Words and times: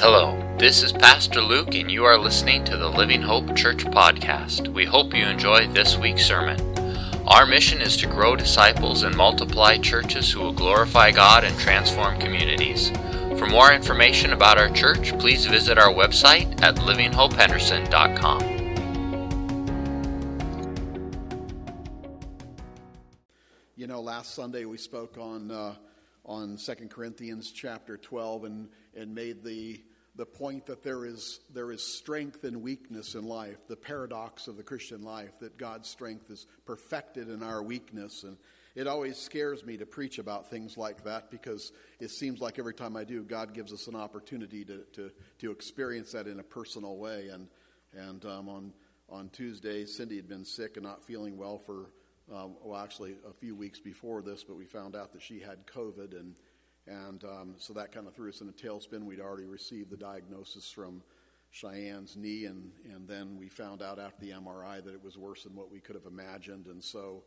Hello, 0.00 0.40
this 0.58 0.84
is 0.84 0.92
Pastor 0.92 1.40
Luke, 1.40 1.74
and 1.74 1.90
you 1.90 2.04
are 2.04 2.16
listening 2.16 2.64
to 2.66 2.76
the 2.76 2.88
Living 2.88 3.20
Hope 3.20 3.56
Church 3.56 3.84
podcast. 3.84 4.72
We 4.72 4.84
hope 4.84 5.12
you 5.12 5.26
enjoy 5.26 5.66
this 5.66 5.96
week's 5.96 6.24
sermon. 6.24 6.60
Our 7.26 7.46
mission 7.46 7.80
is 7.80 7.96
to 7.96 8.06
grow 8.06 8.36
disciples 8.36 9.02
and 9.02 9.16
multiply 9.16 9.76
churches 9.78 10.30
who 10.30 10.38
will 10.38 10.52
glorify 10.52 11.10
God 11.10 11.42
and 11.42 11.58
transform 11.58 12.20
communities. 12.20 12.90
For 13.40 13.48
more 13.48 13.72
information 13.72 14.32
about 14.32 14.56
our 14.56 14.70
church, 14.70 15.18
please 15.18 15.46
visit 15.46 15.78
our 15.78 15.92
website 15.92 16.62
at 16.62 16.76
livinghopehenderson.com. 16.76 18.42
You 23.74 23.88
know, 23.88 24.00
last 24.00 24.36
Sunday 24.36 24.64
we 24.64 24.78
spoke 24.78 25.18
on 25.18 25.50
uh, 25.50 25.74
on 26.28 26.58
Second 26.58 26.90
Corinthians 26.90 27.50
chapter 27.50 27.96
12 27.96 28.44
and, 28.44 28.68
and 28.94 29.14
made 29.14 29.42
the 29.42 29.80
the 30.18 30.26
point 30.26 30.66
that 30.66 30.82
there 30.82 31.06
is, 31.06 31.38
there 31.54 31.70
is 31.70 31.80
strength 31.80 32.42
and 32.42 32.60
weakness 32.60 33.14
in 33.14 33.24
life, 33.24 33.56
the 33.68 33.76
paradox 33.76 34.48
of 34.48 34.56
the 34.56 34.64
Christian 34.64 35.02
life, 35.02 35.30
that 35.38 35.56
God's 35.56 35.88
strength 35.88 36.28
is 36.28 36.48
perfected 36.66 37.28
in 37.28 37.40
our 37.40 37.62
weakness. 37.62 38.24
And 38.24 38.36
it 38.74 38.88
always 38.88 39.16
scares 39.16 39.64
me 39.64 39.76
to 39.76 39.86
preach 39.86 40.18
about 40.18 40.50
things 40.50 40.76
like 40.76 41.04
that 41.04 41.30
because 41.30 41.70
it 42.00 42.10
seems 42.10 42.40
like 42.40 42.58
every 42.58 42.74
time 42.74 42.96
I 42.96 43.04
do, 43.04 43.22
God 43.22 43.54
gives 43.54 43.72
us 43.72 43.86
an 43.86 43.94
opportunity 43.94 44.64
to, 44.64 44.78
to, 44.94 45.12
to 45.38 45.50
experience 45.52 46.10
that 46.12 46.26
in 46.26 46.40
a 46.40 46.44
personal 46.44 46.96
way. 46.96 47.28
And, 47.28 47.46
and 47.96 48.24
um, 48.24 48.48
on, 48.48 48.72
on 49.08 49.28
Tuesday, 49.28 49.86
Cindy 49.86 50.16
had 50.16 50.28
been 50.28 50.44
sick 50.44 50.76
and 50.76 50.84
not 50.84 51.04
feeling 51.04 51.38
well 51.38 51.58
for, 51.58 51.90
um, 52.34 52.56
well, 52.64 52.82
actually 52.82 53.14
a 53.30 53.32
few 53.32 53.54
weeks 53.54 53.78
before 53.78 54.20
this, 54.20 54.42
but 54.42 54.56
we 54.56 54.64
found 54.64 54.96
out 54.96 55.12
that 55.12 55.22
she 55.22 55.38
had 55.38 55.64
COVID. 55.68 56.18
And 56.18 56.34
and 56.88 57.24
um, 57.24 57.54
so 57.58 57.72
that 57.74 57.92
kind 57.92 58.06
of 58.06 58.14
threw 58.14 58.28
us 58.28 58.40
in 58.40 58.48
a 58.48 58.52
tailspin. 58.52 59.04
We'd 59.04 59.20
already 59.20 59.44
received 59.44 59.90
the 59.90 59.96
diagnosis 59.96 60.70
from 60.70 61.02
Cheyenne's 61.50 62.16
knee, 62.16 62.46
and, 62.46 62.70
and 62.92 63.08
then 63.08 63.36
we 63.38 63.48
found 63.48 63.82
out 63.82 63.98
after 63.98 64.20
the 64.20 64.30
MRI 64.30 64.84
that 64.84 64.94
it 64.94 65.02
was 65.02 65.16
worse 65.16 65.44
than 65.44 65.54
what 65.54 65.70
we 65.70 65.80
could 65.80 65.94
have 65.94 66.06
imagined. 66.06 66.66
And 66.66 66.82
so 66.82 67.24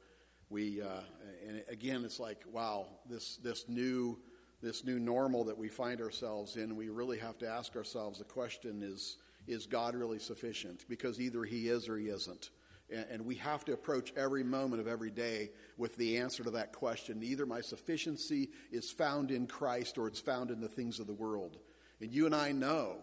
we, 0.49 0.81
uh, 0.81 1.01
and 1.47 1.63
again, 1.69 2.03
it's 2.05 2.19
like, 2.19 2.39
wow, 2.51 2.87
this, 3.09 3.37
this 3.37 3.65
new 3.67 4.17
this 4.61 4.85
new 4.85 4.99
normal 4.99 5.43
that 5.45 5.57
we 5.57 5.67
find 5.67 6.01
ourselves 6.01 6.55
in, 6.55 6.75
we 6.75 6.89
really 6.89 7.17
have 7.17 7.37
to 7.39 7.47
ask 7.47 7.75
ourselves 7.75 8.19
the 8.19 8.25
question 8.25 8.83
is, 8.83 9.17
is 9.47 9.65
God 9.65 9.95
really 9.95 10.19
sufficient? 10.19 10.85
Because 10.87 11.19
either 11.19 11.43
He 11.43 11.67
is 11.67 11.89
or 11.89 11.97
He 11.97 12.09
isn't. 12.09 12.51
And 12.91 13.25
we 13.25 13.35
have 13.35 13.63
to 13.65 13.73
approach 13.73 14.13
every 14.17 14.43
moment 14.43 14.81
of 14.81 14.87
every 14.87 15.11
day 15.11 15.51
with 15.77 15.95
the 15.95 16.17
answer 16.17 16.43
to 16.43 16.51
that 16.51 16.73
question. 16.73 17.23
Either 17.23 17.45
my 17.45 17.61
sufficiency 17.61 18.49
is 18.71 18.91
found 18.91 19.31
in 19.31 19.47
Christ 19.47 19.97
or 19.97 20.07
it's 20.07 20.19
found 20.19 20.51
in 20.51 20.59
the 20.59 20.67
things 20.67 20.99
of 20.99 21.07
the 21.07 21.13
world. 21.13 21.57
And 22.01 22.11
you 22.11 22.25
and 22.25 22.35
I 22.35 22.51
know, 22.51 22.97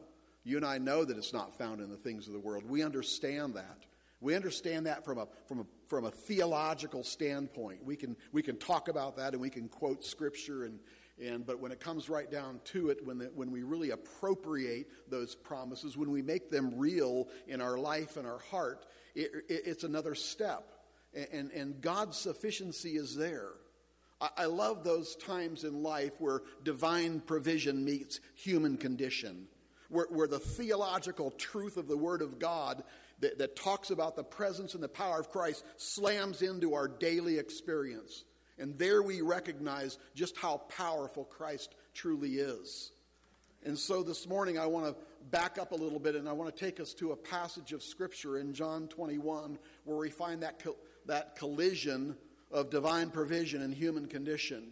you 0.44 0.56
and 0.56 0.66
I 0.66 0.78
know 0.78 1.04
that 1.04 1.16
it's 1.16 1.32
not 1.32 1.56
found 1.56 1.80
in 1.80 1.90
the 1.90 1.96
things 1.96 2.26
of 2.26 2.32
the 2.32 2.40
world. 2.40 2.64
We 2.68 2.82
understand 2.82 3.54
that. 3.54 3.86
We 4.20 4.34
understand 4.34 4.86
that 4.86 5.04
from 5.04 5.18
a, 5.18 5.28
from 5.46 5.60
a, 5.60 5.66
from 5.86 6.04
a 6.04 6.10
theological 6.10 7.04
standpoint. 7.04 7.84
We 7.84 7.96
can, 7.96 8.16
we 8.32 8.42
can 8.42 8.56
talk 8.56 8.88
about 8.88 9.16
that 9.16 9.32
and 9.32 9.40
we 9.40 9.50
can 9.50 9.68
quote 9.68 10.04
scripture 10.04 10.64
and, 10.64 10.80
and, 11.20 11.44
but 11.44 11.58
when 11.58 11.72
it 11.72 11.80
comes 11.80 12.08
right 12.08 12.30
down 12.30 12.60
to 12.66 12.90
it, 12.90 13.04
when, 13.04 13.18
the, 13.18 13.30
when 13.34 13.50
we 13.50 13.62
really 13.62 13.90
appropriate 13.90 14.86
those 15.10 15.34
promises, 15.34 15.96
when 15.96 16.10
we 16.10 16.22
make 16.22 16.50
them 16.50 16.72
real 16.76 17.28
in 17.48 17.60
our 17.60 17.76
life 17.76 18.16
and 18.16 18.26
our 18.26 18.38
heart, 18.50 18.86
it, 19.14 19.30
it, 19.48 19.62
it's 19.66 19.84
another 19.84 20.14
step. 20.14 20.72
And, 21.14 21.26
and, 21.32 21.50
and, 21.52 21.80
God's 21.80 22.16
sufficiency 22.16 22.90
is 22.90 23.16
there. 23.16 23.50
I, 24.20 24.28
I 24.36 24.44
love 24.44 24.84
those 24.84 25.16
times 25.16 25.64
in 25.64 25.82
life 25.82 26.12
where 26.20 26.42
divine 26.62 27.20
provision 27.20 27.84
meets 27.84 28.20
human 28.36 28.76
condition, 28.76 29.48
where, 29.88 30.06
where 30.10 30.28
the 30.28 30.38
theological 30.38 31.32
truth 31.32 31.76
of 31.76 31.88
the 31.88 31.96
Word 31.96 32.22
of 32.22 32.38
God 32.38 32.84
that, 33.20 33.38
that 33.38 33.56
talks 33.56 33.90
about 33.90 34.14
the 34.14 34.22
presence 34.22 34.74
and 34.74 34.82
the 34.82 34.88
power 34.88 35.18
of 35.18 35.30
Christ 35.30 35.64
slams 35.78 36.42
into 36.42 36.74
our 36.74 36.86
daily 36.86 37.38
experience. 37.38 38.24
And 38.58 38.78
there 38.78 39.02
we 39.02 39.20
recognize 39.20 39.98
just 40.14 40.36
how 40.36 40.58
powerful 40.68 41.24
Christ 41.24 41.74
truly 41.94 42.36
is. 42.36 42.92
And 43.64 43.78
so 43.78 44.02
this 44.02 44.28
morning 44.28 44.58
I 44.58 44.66
want 44.66 44.86
to 44.86 44.94
back 45.30 45.58
up 45.58 45.72
a 45.72 45.76
little 45.76 45.98
bit 45.98 46.14
and 46.14 46.28
I 46.28 46.32
want 46.32 46.54
to 46.54 46.64
take 46.64 46.80
us 46.80 46.94
to 46.94 47.12
a 47.12 47.16
passage 47.16 47.72
of 47.72 47.82
Scripture 47.82 48.38
in 48.38 48.54
John 48.54 48.88
21 48.88 49.58
where 49.84 49.96
we 49.96 50.10
find 50.10 50.42
that, 50.42 50.62
co- 50.62 50.76
that 51.06 51.36
collision 51.36 52.16
of 52.50 52.70
divine 52.70 53.10
provision 53.10 53.62
and 53.62 53.74
human 53.74 54.06
condition, 54.06 54.68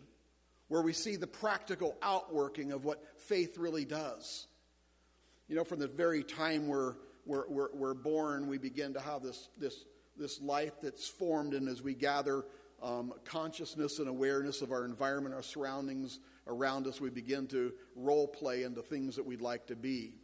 where 0.68 0.82
we 0.82 0.92
see 0.92 1.16
the 1.16 1.26
practical 1.26 1.96
outworking 2.02 2.72
of 2.72 2.84
what 2.84 3.02
faith 3.18 3.58
really 3.58 3.84
does. 3.84 4.46
You 5.48 5.56
know, 5.56 5.64
from 5.64 5.78
the 5.78 5.88
very 5.88 6.22
time 6.24 6.66
we're, 6.66 6.94
we're, 7.24 7.48
we're, 7.48 7.68
we're 7.74 7.94
born, 7.94 8.48
we 8.48 8.58
begin 8.58 8.94
to 8.94 9.00
have 9.00 9.22
this, 9.22 9.48
this, 9.58 9.84
this 10.16 10.40
life 10.40 10.80
that's 10.80 11.06
formed, 11.06 11.54
and 11.54 11.68
as 11.68 11.82
we 11.82 11.94
gather 11.94 12.44
um, 12.82 13.12
consciousness 13.24 13.98
and 13.98 14.08
awareness 14.08 14.62
of 14.62 14.72
our 14.72 14.84
environment, 14.84 15.34
our 15.34 15.42
surroundings 15.42 16.20
around 16.46 16.86
us, 16.86 17.00
we 17.00 17.10
begin 17.10 17.46
to 17.48 17.72
role 17.94 18.28
play 18.28 18.62
into 18.62 18.82
things 18.82 19.16
that 19.16 19.24
we'd 19.24 19.40
like 19.40 19.66
to 19.66 19.76
be. 19.76 20.14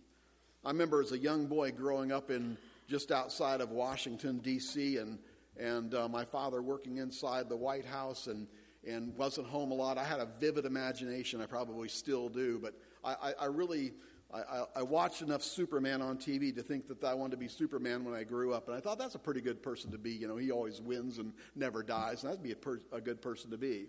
I 0.64 0.70
remember 0.70 1.00
as 1.00 1.12
a 1.12 1.18
young 1.18 1.46
boy 1.46 1.72
growing 1.72 2.12
up 2.12 2.30
in 2.30 2.56
just 2.88 3.10
outside 3.10 3.60
of 3.60 3.70
Washington, 3.70 4.38
D.C., 4.38 4.98
and, 4.98 5.18
and 5.58 5.94
uh, 5.94 6.08
my 6.08 6.24
father 6.24 6.62
working 6.62 6.98
inside 6.98 7.48
the 7.48 7.56
White 7.56 7.84
House 7.84 8.26
and, 8.26 8.46
and 8.86 9.16
wasn't 9.16 9.46
home 9.46 9.72
a 9.72 9.74
lot. 9.74 9.98
I 9.98 10.04
had 10.04 10.20
a 10.20 10.28
vivid 10.38 10.64
imagination. 10.64 11.40
I 11.40 11.46
probably 11.46 11.88
still 11.88 12.28
do, 12.28 12.60
but 12.62 12.74
I, 13.02 13.30
I, 13.30 13.32
I 13.40 13.44
really 13.46 13.94
I, 14.34 14.65
I, 14.76 14.82
watched 14.82 15.20
enough 15.20 15.43
Superman 15.43 16.00
on 16.00 16.16
TV 16.16 16.54
to 16.56 16.62
think 16.62 16.88
that 16.88 17.04
I 17.04 17.12
wanted 17.12 17.32
to 17.32 17.37
be 17.37 17.48
Superman 17.48 18.03
when 18.03 18.15
I 18.15 18.25
grew 18.25 18.54
up, 18.54 18.66
and 18.66 18.75
I 18.75 18.81
thought 18.81 18.98
that's 18.98 19.15
a 19.15 19.19
pretty 19.19 19.43
good 19.43 19.62
person 19.62 19.91
to 19.91 19.98
be. 19.98 20.12
You 20.12 20.26
know, 20.26 20.37
he 20.37 20.50
always 20.50 20.81
wins 20.81 21.19
and 21.19 21.34
never 21.54 21.82
dies, 21.82 22.22
and 22.22 22.31
that'd 22.31 22.43
be 22.43 22.53
a, 22.53 22.56
per, 22.56 22.81
a 22.93 23.00
good 23.00 23.20
person 23.20 23.50
to 23.50 23.59
be. 23.59 23.88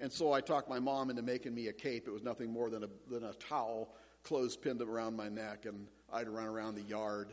And 0.00 0.12
so 0.12 0.32
I 0.32 0.42
talked 0.42 0.68
my 0.68 0.78
mom 0.78 1.08
into 1.08 1.22
making 1.22 1.54
me 1.54 1.68
a 1.68 1.72
cape. 1.72 2.06
It 2.06 2.10
was 2.10 2.22
nothing 2.22 2.52
more 2.52 2.68
than 2.68 2.84
a, 2.84 2.88
than 3.08 3.24
a 3.24 3.32
towel 3.34 3.94
clothespin 4.22 4.82
around 4.82 5.16
my 5.16 5.28
neck, 5.28 5.64
and 5.64 5.86
I'd 6.12 6.28
run 6.28 6.46
around 6.46 6.74
the 6.74 6.82
yard, 6.82 7.30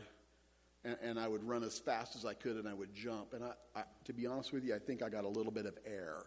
and, 0.84 0.96
and, 1.02 1.18
I 1.18 1.28
would 1.28 1.46
run 1.46 1.62
as 1.62 1.78
fast 1.78 2.16
as 2.16 2.24
I 2.24 2.34
could, 2.34 2.56
and 2.56 2.68
I 2.68 2.74
would 2.74 2.94
jump. 2.94 3.34
And 3.34 3.44
I, 3.44 3.52
I, 3.74 3.82
to 4.04 4.12
be 4.12 4.26
honest 4.26 4.52
with 4.52 4.64
you, 4.64 4.74
I 4.74 4.78
think 4.78 5.02
I 5.02 5.08
got 5.08 5.24
a 5.24 5.28
little 5.28 5.52
bit 5.52 5.66
of 5.66 5.76
air. 5.86 6.22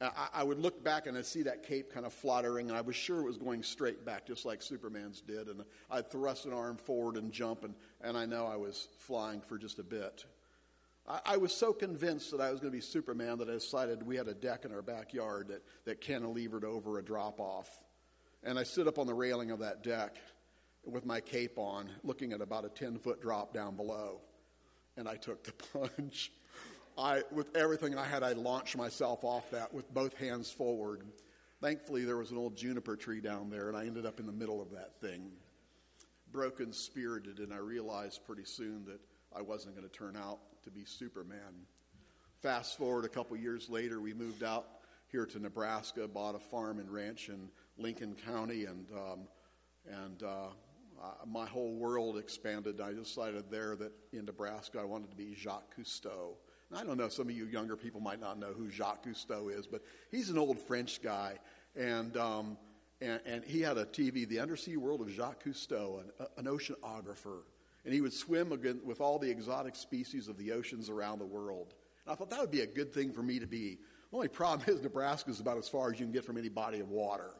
I, 0.00 0.42
would 0.42 0.58
look 0.58 0.82
back 0.82 1.06
and 1.06 1.16
I'd 1.16 1.26
see 1.26 1.42
that 1.42 1.62
cape 1.62 1.92
kind 1.92 2.04
of 2.04 2.12
fluttering, 2.12 2.68
and 2.68 2.76
I 2.76 2.80
was 2.80 2.96
sure 2.96 3.20
it 3.20 3.24
was 3.24 3.38
going 3.38 3.62
straight 3.62 4.04
back, 4.04 4.26
just 4.26 4.44
like 4.44 4.60
Superman's 4.60 5.20
did. 5.20 5.48
And 5.48 5.64
I'd 5.90 6.10
thrust 6.10 6.46
an 6.46 6.52
arm 6.52 6.76
forward 6.76 7.16
and 7.16 7.32
jump, 7.32 7.64
and, 7.64 7.74
and 8.02 8.16
I 8.16 8.26
know 8.26 8.46
I 8.46 8.56
was 8.56 8.88
flying 8.98 9.40
for 9.40 9.56
just 9.56 9.78
a 9.78 9.84
bit. 9.84 10.24
I, 11.08 11.20
I 11.24 11.36
was 11.36 11.54
so 11.54 11.72
convinced 11.72 12.30
that 12.32 12.40
I 12.40 12.50
was 12.50 12.60
going 12.60 12.72
to 12.72 12.76
be 12.76 12.82
Superman 12.82 13.38
that 13.38 13.48
I 13.48 13.52
decided 13.52 14.02
we 14.02 14.16
had 14.16 14.28
a 14.28 14.34
deck 14.34 14.64
in 14.64 14.72
our 14.72 14.82
backyard 14.82 15.48
that, 15.48 15.62
that 15.84 16.00
cantilevered 16.00 16.64
over 16.64 16.98
a 16.98 17.02
drop 17.02 17.40
off. 17.40 17.68
And 18.42 18.58
I 18.58 18.62
stood 18.64 18.88
up 18.88 18.98
on 18.98 19.06
the 19.06 19.14
railing 19.14 19.50
of 19.50 19.60
that 19.60 19.82
deck 19.82 20.16
with 20.84 21.06
my 21.06 21.20
cape 21.20 21.58
on, 21.58 21.88
looking 22.02 22.32
at 22.32 22.40
about 22.40 22.64
a 22.64 22.68
10 22.68 22.98
foot 22.98 23.22
drop 23.22 23.54
down 23.54 23.76
below. 23.76 24.20
And 24.96 25.08
I 25.08 25.16
took 25.16 25.44
the 25.44 25.52
plunge. 25.52 26.32
I, 26.96 27.22
with 27.32 27.56
everything 27.56 27.98
I 27.98 28.04
had, 28.04 28.22
I 28.22 28.32
launched 28.32 28.76
myself 28.76 29.24
off 29.24 29.50
that 29.50 29.72
with 29.74 29.92
both 29.92 30.16
hands 30.16 30.50
forward. 30.50 31.02
Thankfully, 31.60 32.04
there 32.04 32.16
was 32.16 32.30
an 32.30 32.36
old 32.36 32.56
juniper 32.56 32.96
tree 32.96 33.20
down 33.20 33.50
there, 33.50 33.68
and 33.68 33.76
I 33.76 33.86
ended 33.86 34.06
up 34.06 34.20
in 34.20 34.26
the 34.26 34.32
middle 34.32 34.62
of 34.62 34.70
that 34.70 35.00
thing, 35.00 35.30
broken 36.30 36.72
spirited, 36.72 37.38
and 37.38 37.52
I 37.52 37.56
realized 37.56 38.24
pretty 38.24 38.44
soon 38.44 38.84
that 38.84 39.00
I 39.34 39.42
wasn't 39.42 39.74
going 39.74 39.88
to 39.88 39.92
turn 39.92 40.16
out 40.16 40.38
to 40.64 40.70
be 40.70 40.84
Superman. 40.84 41.66
Fast 42.42 42.76
forward 42.78 43.04
a 43.04 43.08
couple 43.08 43.36
years 43.36 43.68
later, 43.68 44.00
we 44.00 44.14
moved 44.14 44.42
out 44.42 44.66
here 45.10 45.26
to 45.26 45.38
Nebraska, 45.38 46.06
bought 46.06 46.34
a 46.34 46.38
farm 46.38 46.78
and 46.78 46.90
ranch 46.90 47.28
in 47.28 47.48
Lincoln 47.78 48.14
County, 48.26 48.66
and 48.66 48.86
um, 48.92 49.20
and 49.86 50.22
uh, 50.22 50.48
my 51.26 51.46
whole 51.46 51.74
world 51.74 52.18
expanded. 52.18 52.80
I 52.80 52.92
decided 52.92 53.44
there 53.50 53.76
that 53.76 53.92
in 54.12 54.24
Nebraska 54.24 54.80
I 54.80 54.84
wanted 54.84 55.10
to 55.10 55.16
be 55.16 55.34
Jacques 55.34 55.74
Cousteau. 55.76 56.36
I 56.72 56.84
don't 56.84 56.96
know, 56.96 57.08
some 57.08 57.28
of 57.28 57.36
you 57.36 57.46
younger 57.46 57.76
people 57.76 58.00
might 58.00 58.20
not 58.20 58.38
know 58.38 58.52
who 58.52 58.70
Jacques 58.70 59.04
Cousteau 59.04 59.48
is, 59.56 59.66
but 59.66 59.82
he's 60.10 60.30
an 60.30 60.38
old 60.38 60.58
French 60.58 61.02
guy. 61.02 61.38
And, 61.76 62.16
um, 62.16 62.56
and, 63.00 63.20
and, 63.26 63.44
he 63.44 63.60
had 63.60 63.76
a 63.76 63.84
TV, 63.84 64.26
The 64.26 64.40
Undersea 64.40 64.76
World 64.76 65.00
of 65.00 65.10
Jacques 65.10 65.44
Cousteau, 65.44 66.00
an, 66.00 66.26
an 66.36 66.44
oceanographer. 66.46 67.42
And 67.84 67.92
he 67.92 68.00
would 68.00 68.12
swim 68.12 68.48
with 68.84 69.00
all 69.00 69.18
the 69.18 69.30
exotic 69.30 69.76
species 69.76 70.28
of 70.28 70.38
the 70.38 70.52
oceans 70.52 70.88
around 70.88 71.18
the 71.18 71.26
world. 71.26 71.74
And 72.06 72.12
I 72.12 72.16
thought 72.16 72.30
that 72.30 72.40
would 72.40 72.50
be 72.50 72.62
a 72.62 72.66
good 72.66 72.92
thing 72.92 73.12
for 73.12 73.22
me 73.22 73.38
to 73.38 73.46
be. 73.46 73.78
The 74.10 74.16
only 74.16 74.28
problem 74.28 74.68
is 74.68 74.82
Nebraska 74.82 75.30
is 75.30 75.40
about 75.40 75.58
as 75.58 75.68
far 75.68 75.92
as 75.92 75.98
you 75.98 76.06
can 76.06 76.12
get 76.12 76.24
from 76.24 76.38
any 76.38 76.48
body 76.48 76.80
of 76.80 76.90
water. 76.90 77.30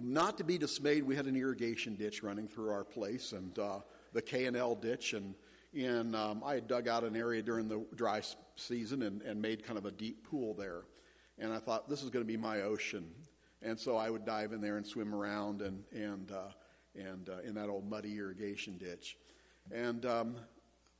Not 0.00 0.36
to 0.38 0.44
be 0.44 0.58
dismayed, 0.58 1.02
we 1.02 1.16
had 1.16 1.26
an 1.26 1.34
irrigation 1.34 1.96
ditch 1.96 2.22
running 2.22 2.46
through 2.46 2.70
our 2.70 2.84
place, 2.84 3.32
and 3.32 3.58
uh, 3.58 3.78
the 4.12 4.20
K 4.20 4.44
and 4.44 4.56
L 4.56 4.74
ditch, 4.74 5.14
and 5.14 5.34
in, 5.72 6.14
um, 6.14 6.42
I 6.44 6.54
had 6.54 6.68
dug 6.68 6.88
out 6.88 7.04
an 7.04 7.16
area 7.16 7.42
during 7.42 7.68
the 7.68 7.84
dry 7.94 8.22
season 8.56 9.02
and, 9.02 9.22
and 9.22 9.40
made 9.40 9.64
kind 9.64 9.78
of 9.78 9.86
a 9.86 9.90
deep 9.90 10.26
pool 10.28 10.54
there. 10.54 10.82
And 11.38 11.52
I 11.52 11.58
thought, 11.58 11.88
this 11.88 12.02
is 12.02 12.10
going 12.10 12.24
to 12.24 12.28
be 12.28 12.36
my 12.36 12.62
ocean. 12.62 13.06
And 13.62 13.78
so 13.78 13.96
I 13.96 14.10
would 14.10 14.24
dive 14.24 14.52
in 14.52 14.60
there 14.60 14.76
and 14.76 14.86
swim 14.86 15.14
around 15.14 15.62
and, 15.62 15.84
and, 15.92 16.30
uh, 16.30 16.50
and 16.94 17.28
uh, 17.28 17.40
in 17.44 17.54
that 17.54 17.68
old 17.68 17.88
muddy 17.88 18.16
irrigation 18.16 18.78
ditch. 18.78 19.16
And, 19.70 20.04
um, 20.06 20.36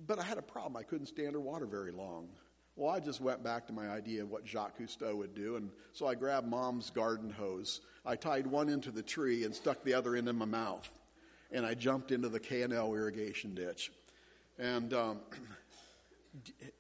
but 0.07 0.19
I 0.19 0.23
had 0.23 0.39
a 0.39 0.43
problem. 0.43 0.77
I 0.77 0.83
couldn't 0.83 1.07
stay 1.07 1.27
underwater 1.27 1.67
very 1.67 1.93
long. 1.93 2.29
Well, 2.77 2.95
I 2.95 3.01
just 3.01 3.21
went 3.21 3.43
back 3.43 3.67
to 3.67 3.73
my 3.73 3.89
idea 3.89 4.23
of 4.23 4.31
what 4.31 4.47
Jacques 4.47 4.79
Cousteau 4.79 5.17
would 5.17 5.35
do, 5.35 5.57
and 5.57 5.69
so 5.93 6.07
I 6.07 6.15
grabbed 6.15 6.47
mom's 6.47 6.91
garden 6.91 7.29
hose. 7.29 7.81
I 8.07 8.15
tied 8.15 8.47
one 8.47 8.69
into 8.69 8.93
the 8.93 9.03
tree 9.03 9.43
and 9.43 9.53
stuck 9.53 9.83
the 9.83 9.95
other 9.95 10.15
end 10.15 10.29
in 10.29 10.37
my 10.37 10.45
mouth, 10.45 10.89
and 11.51 11.67
I 11.67 11.75
jumped 11.75 12.13
into 12.13 12.29
the 12.29 12.39
K&L 12.39 12.95
irrigation 12.95 13.53
ditch. 13.53 13.91
And 14.59 14.93
um, 14.93 15.21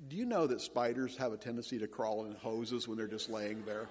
do 0.08 0.16
you 0.16 0.26
know 0.26 0.46
that 0.46 0.60
spiders 0.60 1.16
have 1.16 1.32
a 1.32 1.36
tendency 1.36 1.78
to 1.78 1.86
crawl 1.86 2.24
in 2.24 2.34
hoses 2.34 2.88
when 2.88 2.98
they're 2.98 3.06
just 3.06 3.30
laying 3.30 3.64
there? 3.64 3.88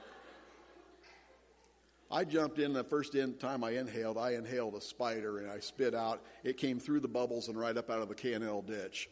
I 2.09 2.23
jumped 2.23 2.59
in 2.59 2.71
the 2.71 2.83
first 2.83 3.15
in, 3.15 3.33
time 3.35 3.63
I 3.63 3.71
inhaled, 3.71 4.17
I 4.17 4.31
inhaled 4.31 4.75
a 4.75 4.81
spider 4.81 5.39
and 5.39 5.51
I 5.51 5.59
spit 5.59 5.93
out. 5.93 6.21
It 6.43 6.57
came 6.57 6.79
through 6.79 7.01
the 7.01 7.07
bubbles 7.07 7.49
and 7.49 7.59
right 7.59 7.75
up 7.75 7.89
out 7.89 8.01
of 8.01 8.07
the 8.07 8.15
K&L 8.15 8.61
ditch. 8.61 9.09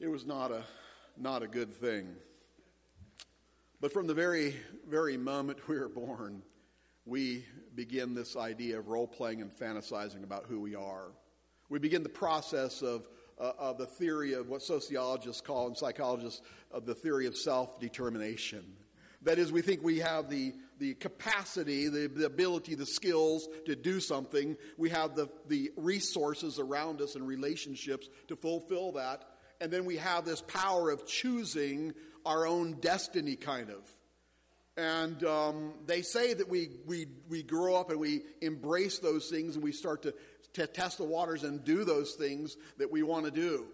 It 0.00 0.08
was 0.08 0.24
not 0.24 0.50
a, 0.50 0.62
not 1.18 1.42
a 1.42 1.46
good 1.46 1.74
thing. 1.74 2.14
But 3.80 3.92
from 3.92 4.06
the 4.06 4.14
very, 4.14 4.56
very 4.88 5.16
moment 5.16 5.68
we 5.68 5.78
were 5.78 5.88
born, 5.88 6.42
we 7.04 7.44
begin 7.74 8.14
this 8.14 8.36
idea 8.36 8.78
of 8.78 8.88
role 8.88 9.06
playing 9.06 9.42
and 9.42 9.50
fantasizing 9.50 10.24
about 10.24 10.46
who 10.48 10.60
we 10.60 10.74
are. 10.74 11.12
We 11.68 11.78
begin 11.78 12.02
the 12.02 12.08
process 12.08 12.82
of, 12.82 13.08
uh, 13.38 13.52
of 13.58 13.78
the 13.78 13.86
theory 13.86 14.32
of 14.32 14.48
what 14.48 14.62
sociologists 14.62 15.40
call 15.40 15.66
and 15.66 15.76
psychologists 15.76 16.42
of 16.70 16.86
the 16.86 16.94
theory 16.94 17.26
of 17.26 17.36
self 17.36 17.78
determination. 17.78 18.64
That 19.22 19.38
is, 19.38 19.50
we 19.50 19.62
think 19.62 19.82
we 19.82 19.98
have 19.98 20.30
the, 20.30 20.54
the 20.78 20.94
capacity, 20.94 21.88
the, 21.88 22.06
the 22.06 22.26
ability, 22.26 22.76
the 22.76 22.86
skills 22.86 23.48
to 23.66 23.74
do 23.74 23.98
something. 23.98 24.56
We 24.76 24.90
have 24.90 25.16
the, 25.16 25.28
the 25.48 25.72
resources 25.76 26.58
around 26.58 27.00
us 27.00 27.16
and 27.16 27.26
relationships 27.26 28.08
to 28.28 28.36
fulfill 28.36 28.92
that. 28.92 29.24
And 29.60 29.72
then 29.72 29.84
we 29.84 29.96
have 29.96 30.24
this 30.24 30.40
power 30.42 30.90
of 30.90 31.04
choosing 31.04 31.94
our 32.24 32.46
own 32.46 32.74
destiny, 32.74 33.34
kind 33.34 33.70
of. 33.70 33.90
And 34.76 35.24
um, 35.24 35.72
they 35.86 36.02
say 36.02 36.34
that 36.34 36.48
we, 36.48 36.70
we, 36.86 37.06
we 37.28 37.42
grow 37.42 37.74
up 37.74 37.90
and 37.90 37.98
we 37.98 38.22
embrace 38.40 39.00
those 39.00 39.28
things 39.28 39.56
and 39.56 39.64
we 39.64 39.72
start 39.72 40.02
to, 40.02 40.14
to 40.54 40.66
test 40.66 40.98
the 40.98 41.04
waters 41.04 41.44
and 41.44 41.64
do 41.64 41.84
those 41.84 42.14
things 42.14 42.56
that 42.78 42.90
we 42.90 43.02
want 43.02 43.24
to 43.26 43.30
do. 43.30 43.66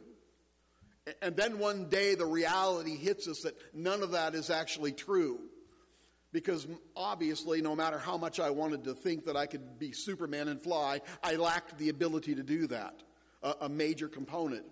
And 1.20 1.36
then 1.36 1.58
one 1.58 1.88
day 1.88 2.14
the 2.14 2.26
reality 2.26 2.96
hits 2.96 3.28
us 3.28 3.40
that 3.42 3.54
none 3.74 4.02
of 4.02 4.12
that 4.12 4.34
is 4.34 4.50
actually 4.50 4.92
true. 4.92 5.38
Because 6.32 6.66
obviously, 6.96 7.62
no 7.62 7.76
matter 7.76 7.98
how 7.98 8.16
much 8.16 8.40
I 8.40 8.50
wanted 8.50 8.84
to 8.84 8.94
think 8.94 9.26
that 9.26 9.36
I 9.36 9.46
could 9.46 9.78
be 9.78 9.92
Superman 9.92 10.48
and 10.48 10.60
fly, 10.60 11.00
I 11.22 11.36
lacked 11.36 11.78
the 11.78 11.90
ability 11.90 12.34
to 12.34 12.42
do 12.42 12.66
that, 12.68 13.02
a, 13.42 13.54
a 13.62 13.68
major 13.68 14.08
component. 14.08 14.64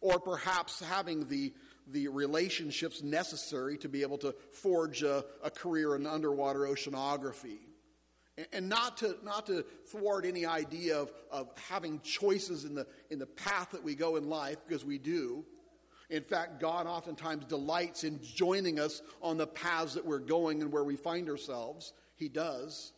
Or 0.00 0.20
perhaps 0.20 0.80
having 0.80 1.26
the, 1.26 1.52
the 1.88 2.08
relationships 2.08 3.02
necessary 3.02 3.76
to 3.78 3.88
be 3.88 4.02
able 4.02 4.18
to 4.18 4.34
forge 4.52 5.02
a, 5.02 5.24
a 5.42 5.50
career 5.50 5.96
in 5.96 6.06
underwater 6.06 6.60
oceanography. 6.60 7.58
And, 8.52 8.68
not 8.68 8.96
to, 8.98 9.16
not 9.24 9.46
to 9.46 9.64
thwart 9.88 10.24
any 10.24 10.46
idea 10.46 10.98
of, 10.98 11.12
of 11.30 11.50
having 11.68 12.00
choices 12.00 12.64
in 12.64 12.74
the, 12.74 12.86
in 13.10 13.18
the 13.18 13.26
path 13.26 13.70
that 13.72 13.82
we 13.82 13.94
go 13.94 14.16
in 14.16 14.28
life, 14.28 14.58
because 14.66 14.84
we 14.84 14.98
do. 14.98 15.44
In 16.10 16.22
fact, 16.22 16.60
God 16.60 16.86
oftentimes 16.86 17.44
delights 17.44 18.04
in 18.04 18.20
joining 18.22 18.80
us 18.80 19.02
on 19.22 19.36
the 19.36 19.46
paths 19.46 19.94
that 19.94 20.04
we're 20.04 20.18
going 20.18 20.60
and 20.60 20.72
where 20.72 20.84
we 20.84 20.96
find 20.96 21.28
ourselves. 21.28 21.92
He 22.16 22.28
does. 22.28 22.92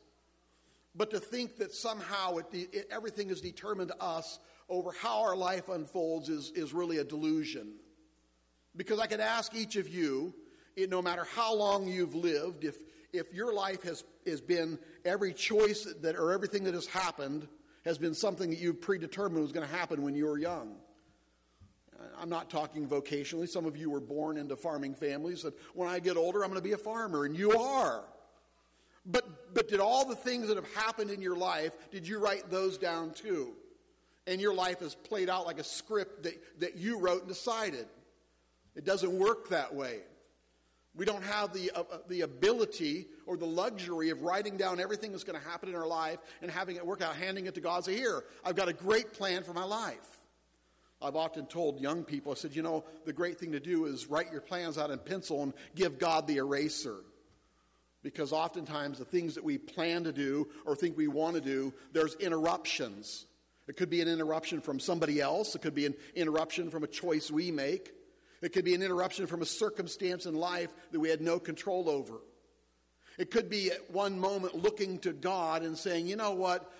But 0.95 1.11
to 1.11 1.21
think 1.21 1.59
that 1.59 1.73
somehow 1.73 2.37
it, 2.37 2.47
it, 2.53 2.89
everything 2.91 3.31
is 3.31 3.41
determined 3.41 3.89
to 3.89 4.03
us 4.03 4.39
over 4.69 4.93
how 4.93 5.21
our 5.23 5.37
life 5.37 5.69
unfolds 5.69 6.29
is, 6.29 6.51
is 6.55 6.73
really 6.73 6.99
a 6.99 7.05
delusion. 7.05 7.75
Because 8.75 8.99
I 8.99 9.07
could 9.07 9.21
ask 9.21 9.55
each 9.55 9.77
of 9.77 9.89
you, 9.89 10.35
no 10.77 11.03
matter 11.03 11.27
how 11.35 11.55
long 11.55 11.87
you've 11.87 12.15
lived, 12.15 12.65
if, 12.65 12.77
if 13.13 13.33
your 13.35 13.53
life 13.53 13.83
has, 13.83 14.05
has 14.27 14.41
been 14.41 14.79
every 15.05 15.33
choice 15.33 15.87
that, 16.01 16.17
or 16.17 16.33
everything 16.33 16.65
that 16.65 16.75
has 16.75 16.87
happened 16.87 17.47
has 17.85 17.99
been 17.99 18.15
something 18.15 18.51
that 18.51 18.59
you've 18.59 18.81
predetermined 18.81 19.43
was 19.43 19.53
going 19.53 19.67
to 19.67 19.75
happen 19.75 20.03
when 20.03 20.15
you 20.15 20.27
were 20.27 20.39
young. 20.39 20.77
I'm 22.21 22.29
not 22.29 22.51
talking 22.51 22.89
vocationally. 22.89 23.49
Some 23.49 23.67
of 23.67 23.77
you 23.77 23.91
were 23.91 24.01
born 24.01 24.37
into 24.37 24.57
farming 24.57 24.95
families 24.95 25.43
that 25.43 25.55
when 25.75 25.89
I 25.89 26.01
get 26.01 26.17
older, 26.17 26.43
I'm 26.43 26.51
going 26.51 26.61
to 26.61 26.67
be 26.67 26.73
a 26.73 26.79
farmer, 26.79 27.25
and 27.25 27.37
you 27.37 27.53
are. 27.53 28.05
But, 29.05 29.55
but 29.55 29.69
did 29.69 29.81
all 29.81 30.05
the 30.05 30.15
things 30.15 30.49
that 30.49 30.57
have 30.57 30.73
happened 30.75 31.11
in 31.11 31.21
your 31.21 31.37
life, 31.37 31.73
did 31.91 32.07
you 32.07 32.19
write 32.19 32.51
those 32.51 32.79
down 32.79 33.13
too? 33.13 33.55
And 34.27 34.41
your 34.41 34.55
life 34.55 34.81
is 34.83 34.95
played 34.95 35.29
out 35.29 35.47
like 35.47 35.59
a 35.59 35.65
script 35.65 36.23
that, 36.23 36.61
that 36.61 36.77
you 36.77 36.99
wrote 36.99 37.21
and 37.21 37.29
decided. 37.29 37.87
It 38.77 38.85
doesn't 38.85 39.13
work 39.13 39.49
that 39.49 39.75
way. 39.75 40.01
We 40.95 41.07
don't 41.07 41.25
have 41.25 41.53
the, 41.53 41.71
uh, 41.71 41.85
uh 41.91 41.99
the 42.09 42.21
ability 42.21 43.09
or 43.27 43.37
the 43.37 43.47
luxury 43.47 44.11
of 44.11 44.23
writing 44.23 44.57
down 44.57 44.79
everything 44.79 45.13
that's 45.13 45.25
going 45.25 45.41
to 45.41 45.49
happen 45.49 45.69
in 45.69 45.75
our 45.75 45.87
life 45.87 46.19
and 46.43 46.51
having 46.51 46.77
it 46.77 46.87
work 46.87 47.01
out, 47.01 47.17
handing 47.17 47.47
it 47.47 47.55
to 47.55 47.61
God. 47.61 47.85
Say, 47.85 47.97
here, 47.97 48.25
I've 48.45 48.57
got 48.57 48.69
a 48.69 48.73
great 48.73 49.13
plan 49.13 49.43
for 49.43 49.53
my 49.53 49.65
life. 49.65 50.23
I've 51.01 51.17
often 51.17 51.47
told 51.47 51.81
young 51.81 52.05
people, 52.05 52.33
I 52.33 52.37
said, 52.37 52.55
you 52.55 52.63
know, 52.63 52.85
the 53.05 53.13
great 53.13 53.39
thing 53.39 53.53
to 53.53 53.61
do 53.61 53.87
is 53.87 54.07
write 54.07 54.31
your 54.31 54.41
plans 54.41 54.79
out 54.79 54.91
in 54.91 54.99
pencil 54.99 55.43
and 55.43 55.53
give 55.75 55.99
God 55.99 56.27
the 56.27 56.37
eraser. 56.37 56.97
Because 58.03 58.33
oftentimes 58.33 58.99
the 58.99 59.05
things 59.05 59.35
that 59.35 59.45
we 59.45 59.59
plan 59.59 60.05
to 60.05 60.13
do 60.13 60.49
or 60.65 60.77
think 60.77 60.97
we 60.97 61.09
want 61.09 61.35
to 61.35 61.41
do, 61.41 61.73
there's 61.93 62.15
interruptions. 62.17 63.27
It 63.69 63.77
could 63.77 63.91
be 63.91 64.01
an 64.01 64.09
interruption 64.09 64.61
from 64.61 64.81
somebody 64.81 65.21
else, 65.21 65.55
it 65.55 65.63
could 65.63 65.75
be 65.75 65.87
an 65.87 65.95
interruption 66.15 66.71
from 66.71 66.85
a 66.85 66.89
choice 66.89 67.31
we 67.31 67.51
make, 67.51 67.93
it 68.43 68.53
could 68.53 68.65
be 68.65 68.75
an 68.75 68.83
interruption 68.83 69.27
from 69.27 69.41
a 69.41 69.47
circumstance 69.47 70.27
in 70.27 70.35
life 70.35 70.71
that 70.91 71.01
we 71.01 71.09
had 71.09 71.21
no 71.21 71.39
control 71.39 71.89
over. 71.89 72.21
It 73.19 73.31
could 73.31 73.49
be 73.49 73.71
at 73.71 73.91
one 73.91 74.19
moment 74.19 74.55
looking 74.55 74.99
to 75.01 75.13
God 75.13 75.63
and 75.63 75.77
saying, 75.77 76.07
you 76.07 76.17
know 76.17 76.33
what, 76.33 76.71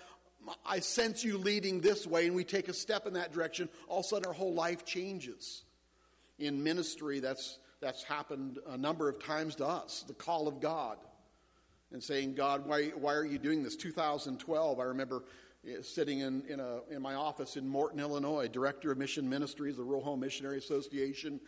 I 0.65 0.79
sense 0.79 1.23
you 1.23 1.37
leading 1.37 1.79
this 1.79 2.05
way, 2.05 2.27
and 2.27 2.35
we 2.35 2.43
take 2.43 2.67
a 2.67 2.73
step 2.73 3.05
in 3.07 3.13
that 3.13 3.31
direction, 3.31 3.69
all 3.87 3.99
of 3.99 4.05
a 4.05 4.07
sudden 4.09 4.27
our 4.27 4.33
whole 4.33 4.53
life 4.53 4.85
changes. 4.85 5.63
In 6.39 6.63
ministry, 6.63 7.19
that's, 7.19 7.59
that's 7.79 8.03
happened 8.03 8.59
a 8.67 8.77
number 8.77 9.07
of 9.07 9.23
times 9.23 9.55
to 9.55 9.65
us 9.65 10.03
the 10.07 10.13
call 10.13 10.47
of 10.47 10.59
God. 10.59 10.97
And 11.91 12.03
saying, 12.03 12.33
God, 12.33 12.65
why, 12.65 12.85
why 12.89 13.13
are 13.13 13.25
you 13.25 13.37
doing 13.37 13.61
this? 13.61 13.75
2012, 13.75 14.79
I 14.79 14.83
remember 14.83 15.25
eh, 15.67 15.75
sitting 15.83 16.21
in, 16.21 16.41
in, 16.49 16.59
a, 16.59 16.79
in 16.89 17.03
my 17.03 17.13
office 17.13 17.55
in 17.55 17.67
Morton, 17.67 17.99
Illinois, 17.99 18.47
director 18.47 18.91
of 18.91 18.97
mission 18.97 19.29
ministries, 19.29 19.77
the 19.77 19.83
Rural 19.83 20.03
Home 20.03 20.19
Missionary 20.19 20.57
Association, 20.57 21.39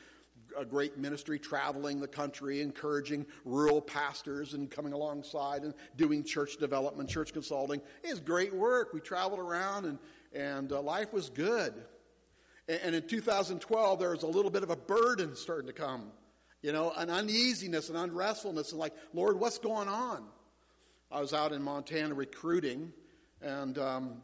a 0.57 0.65
great 0.65 0.97
ministry 0.97 1.39
traveling 1.39 1.99
the 1.99 2.07
country, 2.07 2.61
encouraging 2.61 3.25
rural 3.43 3.81
pastors 3.81 4.53
and 4.53 4.69
coming 4.69 4.93
alongside 4.93 5.63
and 5.63 5.73
doing 5.97 6.23
church 6.23 6.57
development, 6.57 7.09
church 7.09 7.33
consulting. 7.33 7.81
It 8.03 8.11
was 8.11 8.19
great 8.19 8.53
work. 8.53 8.93
We 8.93 8.99
traveled 8.99 9.39
around 9.39 9.85
and, 9.85 9.99
and 10.33 10.71
uh, 10.71 10.81
life 10.81 11.13
was 11.13 11.29
good. 11.29 11.73
And, 12.67 12.79
and 12.83 12.95
in 12.95 13.07
2012, 13.07 13.99
there 13.99 14.11
was 14.11 14.23
a 14.23 14.27
little 14.27 14.51
bit 14.51 14.63
of 14.63 14.69
a 14.69 14.75
burden 14.75 15.35
starting 15.35 15.67
to 15.67 15.73
come, 15.73 16.11
you 16.61 16.71
know, 16.71 16.91
an 16.97 17.09
uneasiness 17.09 17.89
and 17.89 17.97
unrestfulness, 17.97 18.71
and 18.71 18.79
like, 18.79 18.93
Lord, 19.13 19.39
what's 19.39 19.59
going 19.59 19.87
on? 19.87 20.25
I 21.11 21.21
was 21.21 21.33
out 21.33 21.51
in 21.51 21.61
Montana 21.61 22.13
recruiting 22.13 22.91
and 23.41 23.77
um, 23.77 24.23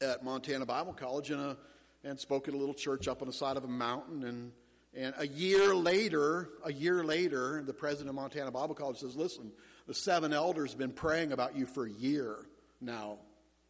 at 0.00 0.22
Montana 0.22 0.66
Bible 0.66 0.92
College 0.92 1.30
and, 1.30 1.40
a, 1.40 1.56
and 2.04 2.18
spoke 2.18 2.46
at 2.48 2.54
a 2.54 2.56
little 2.56 2.74
church 2.74 3.08
up 3.08 3.22
on 3.22 3.26
the 3.26 3.32
side 3.32 3.56
of 3.56 3.64
a 3.64 3.68
mountain 3.68 4.24
and 4.24 4.52
and 4.96 5.14
a 5.18 5.26
year 5.26 5.74
later, 5.74 6.48
a 6.64 6.72
year 6.72 7.04
later, 7.04 7.62
the 7.66 7.72
president 7.72 8.10
of 8.10 8.14
Montana 8.14 8.50
Bible 8.50 8.74
College 8.74 8.98
says, 8.98 9.16
Listen, 9.16 9.50
the 9.86 9.94
seven 9.94 10.32
elders 10.32 10.70
have 10.70 10.78
been 10.78 10.92
praying 10.92 11.32
about 11.32 11.56
you 11.56 11.66
for 11.66 11.86
a 11.86 11.90
year 11.90 12.36
now. 12.80 13.18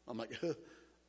I'm 0.06 0.18
like, 0.18 0.38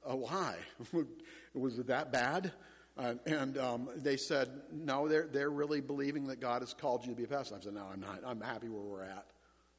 oh, 0.06 0.16
why? 0.16 0.56
Was 1.54 1.80
it 1.80 1.88
that 1.88 2.12
bad? 2.12 2.52
Uh, 2.98 3.16
and 3.26 3.58
um, 3.58 3.90
they 3.98 4.16
said, 4.16 4.50
no, 4.72 5.08
they're, 5.08 5.28
they're 5.28 5.50
really 5.50 5.82
believing 5.82 6.28
that 6.28 6.40
God 6.40 6.62
has 6.62 6.74
called 6.74 7.04
you 7.04 7.12
to 7.12 7.16
be 7.16 7.26
a 7.26 7.28
pastor. 7.28 7.56
I 7.56 7.60
said, 7.60 7.74
no, 7.74 7.86
I'm 7.92 8.00
not. 8.00 8.22
I'm 8.26 8.40
happy 8.40 8.70
where 8.70 8.82
we're 8.82 9.04
at. 9.04 9.26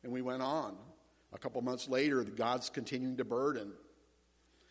And 0.03 0.13
we 0.13 0.21
went 0.21 0.43
on. 0.43 0.77
A 1.33 1.39
couple 1.39 1.61
months 1.63 1.89
later, 1.89 2.23
God's 2.23 2.71
continuing 2.71 3.17
to 3.17 3.25
burden. 3.25 3.73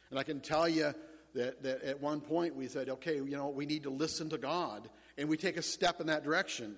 And 0.10 0.20
I 0.20 0.24
can 0.24 0.40
tell 0.40 0.70
you 0.70 0.94
that, 1.34 1.64
that 1.64 1.84
at 1.84 2.00
one 2.00 2.22
point 2.22 2.56
we 2.56 2.68
said, 2.68 2.90
okay, 2.90 3.16
you 3.16 3.26
know, 3.26 3.50
we 3.50 3.66
need 3.66 3.84
to 3.84 3.90
listen 3.90 4.30
to 4.30 4.38
God 4.38 4.90
and 5.18 5.30
we 5.30 5.38
take 5.38 5.58
a 5.58 5.62
step 5.62 6.02
in 6.02 6.08
that 6.08 6.24
direction. 6.24 6.76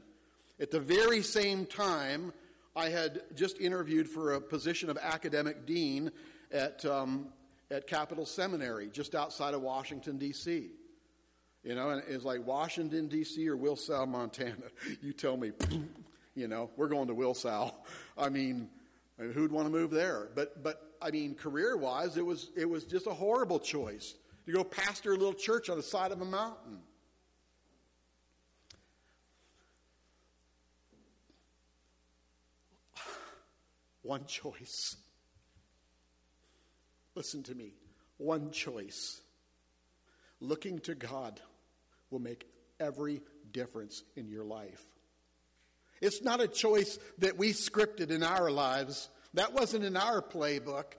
At 0.60 0.72
the 0.72 0.80
very 0.80 1.22
same 1.22 1.66
time, 1.66 2.34
I 2.76 2.90
had 2.90 3.22
just 3.36 3.60
interviewed 3.60 4.08
for 4.08 4.34
a 4.34 4.42
position 4.42 4.90
of 4.90 4.98
academic 4.98 5.66
dean 5.66 6.12
at, 6.52 6.86
um, 6.86 7.30
at 7.72 7.88
Capital 7.88 8.26
Seminary, 8.26 8.90
just 8.90 9.16
outside 9.16 9.54
of 9.54 9.62
Washington, 9.62 10.18
D.C. 10.18 10.70
You 11.64 11.76
know, 11.76 11.90
and 11.90 12.04
it's 12.08 12.24
like 12.24 12.46
Washington, 12.46 13.08
D.C. 13.08 13.48
or 13.50 13.58
Wilsall, 13.58 14.08
Montana. 14.08 14.56
You 15.02 15.14
tell 15.14 15.38
me, 15.38 15.52
you 16.36 16.48
know, 16.48 16.70
we're 16.78 16.88
going 16.88 17.08
to 17.08 17.14
mean, 17.14 17.26
I 18.18 18.30
mean, 18.30 18.70
who'd 19.34 19.52
want 19.52 19.66
to 19.66 19.72
move 19.72 19.92
there? 19.92 20.30
But, 20.36 20.64
but 20.64 20.94
I 21.02 21.12
mean, 21.12 21.36
career 21.36 21.78
wise, 21.78 22.18
it 22.18 22.26
was, 22.26 22.52
it 22.56 22.70
was 22.70 22.84
just 22.84 23.08
a 23.08 23.14
horrible 23.14 23.60
choice 23.60 24.16
to 24.46 24.52
go 24.52 24.64
pastor 24.64 25.14
a 25.14 25.18
little 25.18 25.34
church 25.34 25.70
on 25.70 25.78
the 25.78 25.84
side 25.84 26.12
of 26.12 26.22
a 26.22 26.26
mountain. 26.26 26.80
One 34.08 34.26
choice. 34.26 34.96
Listen 37.14 37.44
to 37.44 37.54
me. 37.54 37.74
One 38.16 38.52
choice. 38.52 39.20
Looking 40.40 40.80
to 40.80 40.96
God 40.96 41.42
will 42.10 42.20
make 42.20 42.48
every 42.80 43.22
difference 43.52 44.04
in 44.16 44.30
your 44.30 44.46
life. 44.46 44.82
It's 46.00 46.22
not 46.22 46.40
a 46.40 46.48
choice 46.48 46.98
that 47.18 47.38
we 47.38 47.52
scripted 47.52 48.10
in 48.10 48.24
our 48.24 48.50
lives. 48.50 49.10
That 49.34 49.54
wasn't 49.54 49.84
in 49.84 49.98
our 49.98 50.22
playbook, 50.22 50.94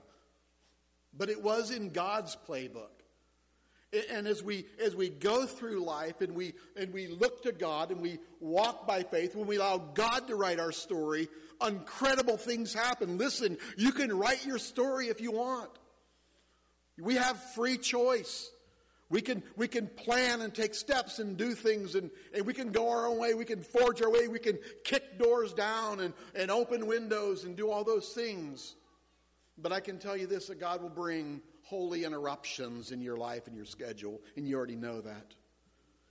but 1.11 1.29
it 1.29 1.41
was 1.41 1.71
in 1.71 1.89
God's 1.89 2.37
playbook. 2.47 2.98
And 4.09 4.27
as 4.27 4.43
we 4.43 4.65
as 4.83 4.95
we 4.95 5.09
go 5.09 5.47
through 5.47 5.83
life 5.83 6.21
and 6.21 6.35
we 6.35 6.53
and 6.75 6.93
we 6.93 7.07
look 7.07 7.41
to 7.43 7.51
God 7.51 7.89
and 7.89 8.01
we 8.01 8.19
walk 8.39 8.85
by 8.85 9.01
faith, 9.01 9.35
when 9.35 9.47
we 9.47 9.55
allow 9.55 9.77
God 9.77 10.27
to 10.27 10.35
write 10.35 10.59
our 10.59 10.71
story, 10.71 11.27
incredible 11.65 12.37
things 12.37 12.73
happen. 12.73 13.17
Listen, 13.17 13.57
you 13.77 13.91
can 13.91 14.15
write 14.15 14.45
your 14.45 14.59
story 14.59 15.07
if 15.07 15.21
you 15.21 15.31
want. 15.31 15.71
We 16.99 17.15
have 17.15 17.41
free 17.53 17.77
choice. 17.77 18.51
We 19.09 19.21
can, 19.21 19.41
we 19.55 19.67
can 19.67 19.87
plan 19.87 20.41
and 20.41 20.53
take 20.53 20.75
steps 20.75 21.17
and 21.17 21.35
do 21.35 21.55
things, 21.55 21.95
and, 21.95 22.11
and 22.33 22.45
we 22.45 22.53
can 22.53 22.71
go 22.71 22.89
our 22.89 23.07
own 23.07 23.17
way. 23.17 23.33
We 23.33 23.45
can 23.45 23.61
forge 23.61 24.03
our 24.03 24.11
way. 24.11 24.27
We 24.27 24.37
can 24.37 24.59
kick 24.83 25.17
doors 25.17 25.51
down 25.51 25.99
and, 25.99 26.13
and 26.35 26.51
open 26.51 26.85
windows 26.85 27.43
and 27.43 27.55
do 27.55 27.71
all 27.71 27.83
those 27.83 28.09
things. 28.09 28.75
But 29.57 29.73
I 29.73 29.79
can 29.79 29.97
tell 29.97 30.15
you 30.15 30.27
this 30.27 30.47
that 30.47 30.59
God 30.59 30.83
will 30.83 30.89
bring 30.89 31.41
holy 31.69 32.03
interruptions 32.03 32.91
in 32.91 32.99
your 32.99 33.15
life 33.15 33.45
and 33.45 33.55
your 33.55 33.65
schedule, 33.65 34.19
and 34.35 34.47
you 34.47 34.57
already 34.57 34.75
know 34.75 35.01
that. 35.01 35.35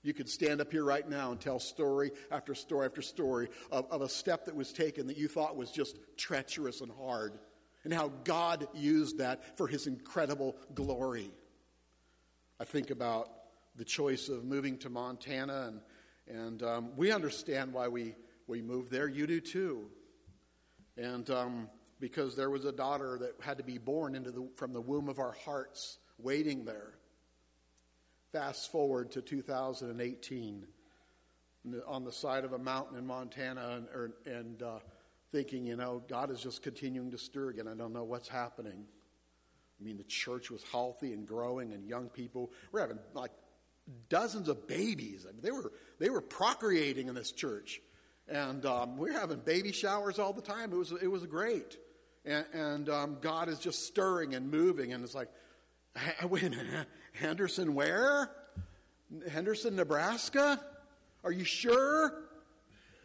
You 0.02 0.14
could 0.14 0.28
stand 0.28 0.60
up 0.60 0.70
here 0.70 0.84
right 0.84 1.06
now 1.08 1.32
and 1.32 1.40
tell 1.40 1.58
story 1.58 2.12
after 2.30 2.54
story 2.54 2.86
after 2.86 3.02
story 3.02 3.48
of, 3.72 3.90
of 3.90 4.00
a 4.00 4.08
step 4.08 4.44
that 4.44 4.54
was 4.54 4.72
taken 4.72 5.08
that 5.08 5.16
you 5.16 5.26
thought 5.26 5.56
was 5.56 5.72
just 5.72 5.98
treacherous 6.16 6.80
and 6.80 6.92
hard, 6.92 7.40
and 7.82 7.92
how 7.92 8.12
God 8.22 8.68
used 8.72 9.18
that 9.18 9.58
for 9.58 9.66
his 9.66 9.88
incredible 9.88 10.56
glory. 10.74 11.32
I 12.60 12.64
think 12.64 12.90
about 12.90 13.28
the 13.74 13.84
choice 13.84 14.28
of 14.28 14.44
moving 14.44 14.78
to 14.78 14.90
Montana, 14.90 15.72
and, 15.72 15.80
and 16.28 16.62
um, 16.62 16.96
we 16.96 17.10
understand 17.10 17.72
why 17.72 17.88
we, 17.88 18.14
we 18.46 18.62
moved 18.62 18.92
there. 18.92 19.08
You 19.08 19.26
do 19.26 19.40
too. 19.40 19.88
And 20.96 21.28
um, 21.30 21.68
because 22.00 22.36
there 22.36 22.50
was 22.50 22.64
a 22.64 22.72
daughter 22.72 23.18
that 23.20 23.34
had 23.40 23.58
to 23.58 23.64
be 23.64 23.78
born 23.78 24.14
into 24.14 24.30
the, 24.30 24.48
from 24.56 24.72
the 24.72 24.80
womb 24.80 25.08
of 25.08 25.18
our 25.18 25.36
hearts, 25.44 25.98
waiting 26.18 26.64
there. 26.64 26.94
Fast 28.32 28.70
forward 28.70 29.12
to 29.12 29.22
2018, 29.22 30.66
on 31.86 32.04
the 32.04 32.12
side 32.12 32.44
of 32.44 32.52
a 32.52 32.58
mountain 32.58 32.96
in 32.98 33.06
Montana, 33.06 33.76
and, 33.76 33.86
er, 33.94 34.12
and 34.26 34.62
uh, 34.62 34.78
thinking, 35.32 35.66
you 35.66 35.76
know, 35.76 36.02
God 36.08 36.30
is 36.30 36.40
just 36.40 36.62
continuing 36.62 37.10
to 37.10 37.18
stir 37.18 37.50
again. 37.50 37.68
I 37.68 37.74
don't 37.74 37.92
know 37.92 38.04
what's 38.04 38.28
happening. 38.28 38.84
I 39.80 39.84
mean, 39.84 39.96
the 39.96 40.04
church 40.04 40.50
was 40.50 40.62
healthy 40.70 41.12
and 41.12 41.26
growing, 41.26 41.72
and 41.72 41.86
young 41.86 42.08
people 42.08 42.50
were 42.72 42.80
having 42.80 42.98
like 43.14 43.30
dozens 44.08 44.48
of 44.48 44.66
babies. 44.66 45.26
I 45.28 45.32
mean, 45.32 45.42
they 45.42 45.50
were 45.50 45.72
they 45.98 46.10
were 46.10 46.20
procreating 46.20 47.08
in 47.08 47.14
this 47.14 47.32
church, 47.32 47.80
and 48.28 48.64
um, 48.66 48.96
we 48.96 49.10
were 49.10 49.18
having 49.18 49.38
baby 49.38 49.72
showers 49.72 50.18
all 50.18 50.32
the 50.32 50.42
time. 50.42 50.72
It 50.72 50.76
was 50.76 50.92
it 50.92 51.06
was 51.06 51.24
great, 51.26 51.76
and, 52.24 52.44
and 52.52 52.88
um, 52.88 53.18
God 53.20 53.48
is 53.48 53.58
just 53.58 53.86
stirring 53.86 54.34
and 54.34 54.50
moving, 54.50 54.92
and 54.92 55.02
it's 55.04 55.14
like, 55.14 55.28
wait 56.28 56.54
Henderson, 57.12 57.74
where? 57.74 58.30
Henderson, 59.30 59.76
Nebraska? 59.76 60.60
Are 61.24 61.32
you 61.32 61.44
sure? 61.44 62.24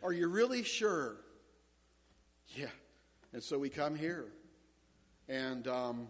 Are 0.03 0.13
you 0.13 0.27
really 0.27 0.63
sure? 0.63 1.17
Yeah, 2.55 2.67
and 3.31 3.41
so 3.41 3.57
we 3.59 3.69
come 3.69 3.95
here, 3.95 4.27
and. 5.27 5.67
Um, 5.67 6.07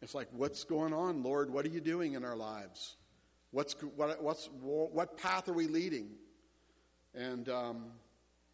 it's 0.00 0.14
like, 0.14 0.28
what's 0.32 0.64
going 0.64 0.92
on, 0.92 1.22
Lord? 1.22 1.50
What 1.50 1.66
are 1.66 1.70
you 1.70 1.80
doing 1.80 2.14
in 2.14 2.24
our 2.24 2.36
lives? 2.36 2.96
What's, 3.50 3.74
what, 3.96 4.22
what's, 4.22 4.48
what 4.62 5.16
path 5.16 5.48
are 5.48 5.52
we 5.52 5.66
leading? 5.66 6.10
And 7.14 7.48
um, 7.48 7.86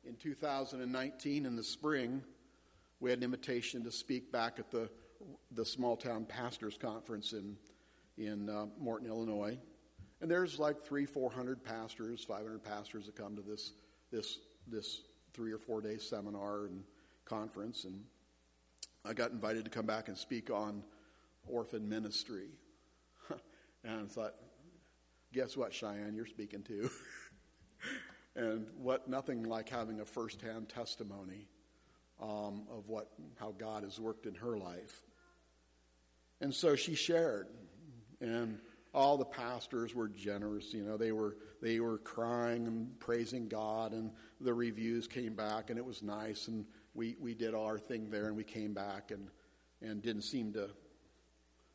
in 0.04 0.16
2019, 0.16 1.44
in 1.44 1.56
the 1.56 1.62
spring, 1.62 2.22
we 3.04 3.10
had 3.10 3.18
an 3.18 3.24
invitation 3.24 3.84
to 3.84 3.92
speak 3.92 4.32
back 4.32 4.58
at 4.58 4.70
the, 4.70 4.88
the 5.52 5.62
small 5.62 5.94
town 5.94 6.24
pastors 6.24 6.78
conference 6.80 7.34
in, 7.34 7.54
in 8.16 8.48
uh, 8.48 8.64
Morton, 8.80 9.06
Illinois. 9.06 9.58
And 10.22 10.30
there's 10.30 10.58
like 10.58 10.82
three, 10.82 11.04
four 11.04 11.30
hundred 11.30 11.62
pastors, 11.62 12.24
500 12.24 12.64
pastors 12.64 13.04
that 13.04 13.14
come 13.14 13.36
to 13.36 13.42
this, 13.42 13.72
this, 14.10 14.38
this 14.66 15.02
three 15.34 15.52
or 15.52 15.58
four 15.58 15.82
day 15.82 15.98
seminar 15.98 16.64
and 16.64 16.82
conference. 17.26 17.84
And 17.84 18.04
I 19.04 19.12
got 19.12 19.32
invited 19.32 19.64
to 19.64 19.70
come 19.70 19.84
back 19.84 20.08
and 20.08 20.16
speak 20.16 20.50
on 20.50 20.82
orphan 21.46 21.86
ministry. 21.86 22.48
and 23.84 24.00
I 24.00 24.04
thought, 24.06 24.34
guess 25.30 25.58
what, 25.58 25.74
Cheyenne, 25.74 26.14
you're 26.16 26.24
speaking 26.24 26.62
to. 26.62 26.90
and 28.34 28.66
what 28.78 29.08
nothing 29.08 29.42
like 29.42 29.68
having 29.68 30.00
a 30.00 30.06
firsthand 30.06 30.70
testimony 30.70 31.48
um, 32.20 32.66
of 32.70 32.88
what 32.88 33.10
how 33.36 33.52
God 33.58 33.82
has 33.84 33.98
worked 34.00 34.26
in 34.26 34.34
her 34.34 34.56
life. 34.56 35.02
And 36.40 36.52
so 36.54 36.76
she 36.76 36.94
shared, 36.94 37.48
and 38.20 38.58
all 38.92 39.16
the 39.16 39.24
pastors 39.24 39.94
were 39.94 40.08
generous. 40.08 40.72
You 40.72 40.84
know, 40.84 40.96
they 40.96 41.12
were 41.12 41.36
they 41.60 41.80
were 41.80 41.98
crying 41.98 42.66
and 42.66 42.98
praising 43.00 43.48
God, 43.48 43.92
and 43.92 44.10
the 44.40 44.54
reviews 44.54 45.08
came 45.08 45.34
back, 45.34 45.70
and 45.70 45.78
it 45.78 45.84
was 45.84 46.02
nice. 46.02 46.48
And 46.48 46.64
we 46.94 47.16
we 47.20 47.34
did 47.34 47.54
our 47.54 47.78
thing 47.78 48.10
there, 48.10 48.26
and 48.26 48.36
we 48.36 48.44
came 48.44 48.74
back, 48.74 49.10
and 49.10 49.28
and 49.82 50.02
didn't 50.02 50.22
seem 50.22 50.52
to 50.52 50.70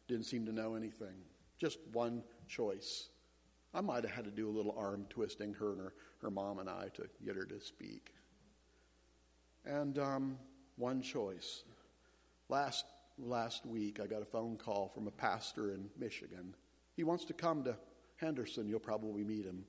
didn't 0.08 0.25
seem 0.25 0.46
to 0.46 0.51
know 0.51 0.75
anything. 0.75 1.15
Just 1.58 1.79
one 1.91 2.24
choice. 2.48 3.10
I 3.74 3.81
might 3.81 4.03
have 4.03 4.13
had 4.13 4.25
to 4.25 4.31
do 4.31 4.50
a 4.50 4.51
little 4.51 4.74
arm 4.77 5.05
twisting, 5.10 5.53
her 5.53 5.74
and 5.74 5.81
her, 5.81 5.93
her 6.22 6.31
mom 6.31 6.58
and 6.58 6.67
I, 6.67 6.88
to 6.96 7.08
get 7.24 7.36
her 7.36 7.46
to 7.46 7.60
speak. 7.62 8.13
And 9.70 10.00
um, 10.00 10.38
one 10.78 11.04
choice. 11.04 11.64
Last, 12.50 12.86
last 13.20 13.68
week, 13.68 14.00
I 14.00 14.08
got 14.08 14.24
a 14.24 14.26
phone 14.26 14.58
call 14.58 14.90
from 14.90 15.06
a 15.06 15.12
pastor 15.12 15.72
in 15.74 15.90
Michigan. 15.96 16.56
He 16.96 17.04
wants 17.04 17.24
to 17.26 17.34
come 17.34 17.64
to 17.66 17.76
Henderson. 18.16 18.68
You'll 18.68 18.80
probably 18.80 19.24
meet 19.24 19.46
him. 19.46 19.64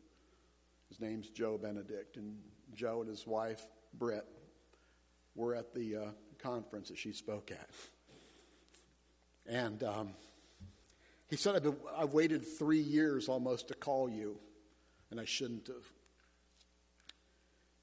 His 0.89 1.01
name's 1.01 1.29
Joe 1.29 1.59
Benedict. 1.59 2.17
And 2.17 2.39
Joe 2.75 3.03
and 3.03 3.11
his 3.11 3.27
wife, 3.27 3.61
Britt, 3.93 4.25
were 5.35 5.55
at 5.55 5.75
the 5.75 5.97
uh, 5.97 6.05
conference 6.39 6.89
that 6.89 6.97
she 6.97 7.13
spoke 7.13 7.51
at. 7.51 7.69
And 9.47 9.83
um, 9.83 10.15
he 11.29 11.37
said, 11.37 11.57
I've, 11.57 11.63
been, 11.63 11.77
I've 11.95 12.15
waited 12.15 12.43
three 12.47 12.81
years 12.81 13.29
almost 13.29 13.69
to 13.69 13.75
call 13.75 14.09
you, 14.09 14.39
and 15.11 15.21
I 15.21 15.27
shouldn't 15.27 15.67
have. 15.67 15.85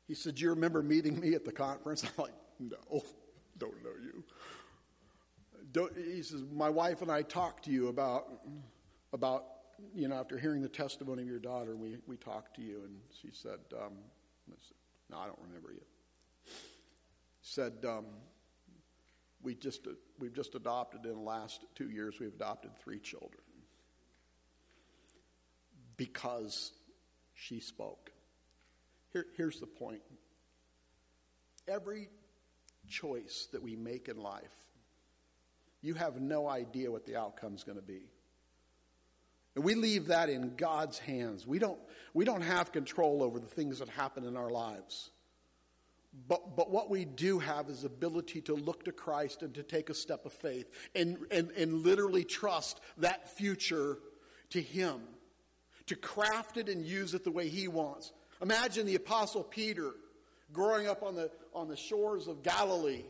He 0.08 0.16
said, 0.16 0.36
Do 0.36 0.44
you 0.44 0.50
remember 0.52 0.82
meeting 0.82 1.20
me 1.20 1.34
at 1.34 1.46
the 1.46 1.52
conference? 1.52 2.04
I'm 2.18 2.24
like, 2.24 2.34
No, 2.60 3.04
don't 3.58 3.84
know 3.84 3.92
you. 4.02 4.24
Don't, 5.72 5.96
he 5.98 6.24
says, 6.24 6.44
My 6.54 6.70
wife 6.70 7.02
and 7.02 7.12
I 7.12 7.22
talked 7.22 7.66
to 7.66 7.72
you 7.72 7.90
about, 7.90 8.28
about, 9.14 9.46
you 9.94 10.08
know, 10.08 10.16
after 10.16 10.38
hearing 10.38 10.62
the 10.62 10.70
testimony 10.70 11.24
of 11.24 11.28
your 11.28 11.40
daughter, 11.40 11.76
we, 11.76 11.98
we 12.08 12.16
talked 12.18 12.56
to 12.56 12.62
you. 12.62 12.84
And 12.86 12.98
she 13.22 13.30
said, 13.32 13.60
um, 13.74 13.94
I 14.50 14.56
said 14.56 14.78
No, 15.10 15.18
I 15.18 15.26
don't 15.26 15.40
remember 15.48 15.72
you. 15.74 15.82
Said, 17.42 17.86
um, 17.88 18.06
we 19.42 19.56
just, 19.56 19.88
we've 20.20 20.34
just 20.34 20.56
adopted 20.56 21.06
in 21.06 21.14
the 21.14 21.20
last 21.20 21.64
two 21.76 21.90
years, 21.90 22.20
we've 22.20 22.34
adopted 22.34 22.72
three 22.84 23.00
children 23.00 23.42
because 25.96 26.72
she 27.34 27.60
spoke. 27.60 28.12
Here, 29.18 29.26
here's 29.36 29.60
the 29.60 29.66
point 29.66 30.02
every 31.68 32.08
choice 32.88 33.48
that 33.52 33.64
we 33.64 33.76
make 33.76 34.10
in 34.10 34.18
life, 34.18 34.44
you 35.82 35.96
have 35.96 36.22
no 36.22 36.48
idea 36.48 36.92
what 36.92 37.08
the 37.08 37.16
outcome 37.16 37.56
is 37.56 37.64
going 37.64 37.80
to 37.80 37.84
be. 37.84 38.04
And 39.56 39.64
we 39.64 39.74
leave 39.74 40.08
that 40.08 40.30
in 40.30 40.56
God's 40.56 41.00
hands. 41.00 41.48
We 41.48 41.58
don't, 41.58 41.80
we 42.14 42.26
don't 42.26 42.44
have 42.44 42.72
control 42.72 43.24
over 43.24 43.40
the 43.40 43.48
things 43.48 43.80
that 43.80 43.90
happen 43.90 44.24
in 44.24 44.38
our 44.38 44.52
lives. 44.52 45.10
But, 46.28 46.56
but 46.56 46.70
what 46.70 46.92
we 46.92 47.04
do 47.04 47.40
have 47.40 47.70
is 47.70 47.84
ability 47.84 48.42
to 48.42 48.54
look 48.54 48.86
to 48.86 48.92
Christ 48.92 49.42
and 49.42 49.52
to 49.56 49.64
take 49.64 49.90
a 49.90 49.96
step 49.96 50.28
of 50.28 50.34
faith 50.34 50.70
and, 50.94 51.18
and, 51.32 51.50
and 51.58 51.82
literally 51.82 52.24
trust 52.24 52.82
that 53.00 53.36
future 53.36 53.98
to 54.52 54.62
Him, 54.62 55.02
to 55.88 55.96
craft 55.96 56.58
it 56.58 56.70
and 56.70 56.86
use 56.86 57.16
it 57.16 57.24
the 57.24 57.32
way 57.32 57.50
He 57.50 57.68
wants. 57.68 58.14
Imagine 58.42 58.86
the 58.86 58.96
Apostle 58.96 59.44
Peter 59.44 59.92
growing 60.54 60.88
up 60.88 61.04
on 61.04 61.16
the, 61.16 61.30
on 61.54 61.68
the 61.68 61.76
shores 61.76 62.28
of 62.28 62.44
Galilee, 62.44 63.06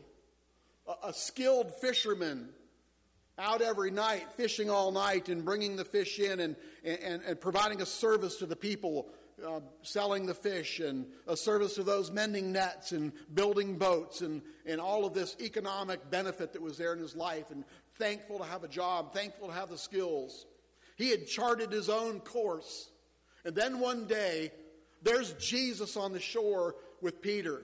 a, 0.86 1.08
a 1.08 1.12
skilled 1.12 1.72
fisherman 1.80 2.48
out 3.38 3.62
every 3.62 3.90
night, 3.90 4.32
fishing 4.32 4.68
all 4.68 4.90
night 4.90 5.28
and 5.28 5.44
bringing 5.44 5.76
the 5.76 5.84
fish 5.84 6.18
in 6.18 6.40
and, 6.40 6.56
and, 6.84 7.22
and 7.22 7.40
providing 7.40 7.80
a 7.80 7.86
service 7.86 8.36
to 8.36 8.46
the 8.46 8.56
people, 8.56 9.08
uh, 9.46 9.60
selling 9.82 10.26
the 10.26 10.34
fish 10.34 10.80
and 10.80 11.06
a 11.28 11.36
service 11.36 11.74
to 11.74 11.84
those 11.84 12.10
mending 12.10 12.50
nets 12.50 12.90
and 12.90 13.12
building 13.34 13.78
boats 13.78 14.22
and, 14.22 14.42
and 14.66 14.80
all 14.80 15.04
of 15.04 15.14
this 15.14 15.36
economic 15.40 16.10
benefit 16.10 16.52
that 16.52 16.60
was 16.60 16.76
there 16.76 16.92
in 16.92 16.98
his 16.98 17.14
life 17.14 17.50
and 17.52 17.64
thankful 17.94 18.38
to 18.38 18.44
have 18.44 18.64
a 18.64 18.68
job, 18.68 19.12
thankful 19.12 19.48
to 19.48 19.54
have 19.54 19.68
the 19.68 19.78
skills. 19.78 20.46
He 20.96 21.10
had 21.10 21.28
charted 21.28 21.70
his 21.70 21.88
own 21.88 22.18
course. 22.20 22.90
And 23.44 23.54
then 23.54 23.78
one 23.78 24.06
day, 24.06 24.50
there's 25.02 25.32
Jesus 25.34 25.96
on 25.96 26.12
the 26.12 26.20
shore 26.20 26.76
with 27.00 27.22
Peter. 27.22 27.62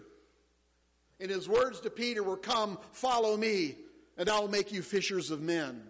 And 1.21 1.31
his 1.31 1.49
words 1.49 1.81
to 1.81 1.91
Peter 1.91 2.23
were, 2.23 2.37
Come, 2.37 2.79
follow 2.93 3.37
me 3.37 3.76
and 4.17 4.29
I'll 4.29 4.49
make 4.49 4.73
you 4.73 4.83
fishers 4.83 5.31
of 5.31 5.41
men. 5.41 5.83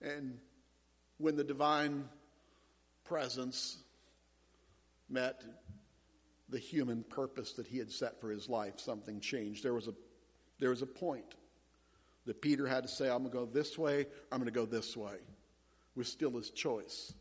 And 0.00 0.38
when 1.18 1.36
the 1.36 1.44
divine 1.44 2.04
presence 3.04 3.78
met 5.08 5.42
the 6.48 6.58
human 6.58 7.02
purpose 7.02 7.52
that 7.54 7.66
he 7.66 7.78
had 7.78 7.90
set 7.90 8.20
for 8.20 8.30
his 8.30 8.48
life, 8.48 8.78
something 8.78 9.20
changed. 9.20 9.62
There 9.62 9.74
was 9.74 9.88
a, 9.88 9.94
there 10.60 10.70
was 10.70 10.82
a 10.82 10.86
point 10.86 11.34
that 12.26 12.40
Peter 12.40 12.66
had 12.66 12.84
to 12.84 12.88
say, 12.88 13.10
I'm 13.10 13.18
going 13.18 13.30
to 13.30 13.36
go 13.36 13.46
this 13.46 13.76
way, 13.76 14.06
I'm 14.30 14.38
going 14.38 14.52
to 14.52 14.58
go 14.58 14.66
this 14.66 14.96
way. 14.96 15.16
Was 15.96 16.08
still 16.08 16.30
his 16.30 16.50
choice. 16.50 17.12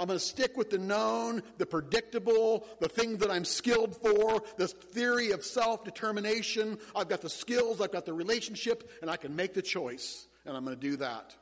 I'm 0.00 0.06
going 0.06 0.18
to 0.18 0.24
stick 0.24 0.56
with 0.56 0.70
the 0.70 0.78
known, 0.78 1.42
the 1.58 1.66
predictable, 1.66 2.66
the 2.80 2.88
thing 2.88 3.18
that 3.18 3.30
I'm 3.30 3.44
skilled 3.44 3.94
for, 3.96 4.42
this 4.56 4.72
theory 4.72 5.32
of 5.32 5.44
self 5.44 5.84
determination. 5.84 6.78
I've 6.96 7.08
got 7.08 7.20
the 7.20 7.28
skills, 7.28 7.82
I've 7.82 7.92
got 7.92 8.06
the 8.06 8.14
relationship, 8.14 8.90
and 9.02 9.10
I 9.10 9.18
can 9.18 9.36
make 9.36 9.52
the 9.52 9.60
choice. 9.60 10.26
And 10.46 10.56
I'm 10.56 10.64
going 10.64 10.74
to 10.74 10.80
do 10.80 10.96
that. 10.96 11.36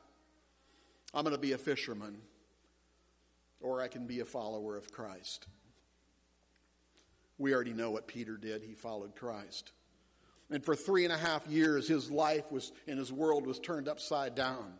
I'm 1.13 1.23
going 1.23 1.35
to 1.35 1.41
be 1.41 1.53
a 1.53 1.57
fisherman, 1.57 2.17
or 3.61 3.81
I 3.81 3.87
can 3.87 4.05
be 4.07 4.19
a 4.19 4.25
follower 4.25 4.75
of 4.75 4.91
Christ. 4.91 5.47
We 7.37 7.55
already 7.55 7.73
know 7.73 7.91
what 7.91 8.07
Peter 8.07 8.35
did. 8.35 8.61
He 8.61 8.73
followed 8.73 9.15
Christ. 9.15 9.71
And 10.51 10.65
for 10.65 10.75
three 10.75 11.05
and 11.05 11.13
a 11.13 11.17
half 11.17 11.47
years, 11.47 11.87
his 11.87 12.11
life 12.11 12.51
was, 12.51 12.73
and 12.87 12.99
his 12.99 13.13
world 13.13 13.47
was 13.47 13.57
turned 13.57 13.87
upside 13.87 14.35
down. 14.35 14.73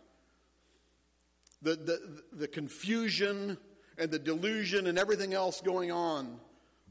The, 1.61 1.75
the, 1.75 2.23
the 2.33 2.47
confusion 2.47 3.57
and 3.99 4.09
the 4.09 4.19
delusion 4.19 4.87
and 4.87 4.97
everything 4.97 5.33
else 5.33 5.61
going 5.61 5.91
on, 5.91 6.39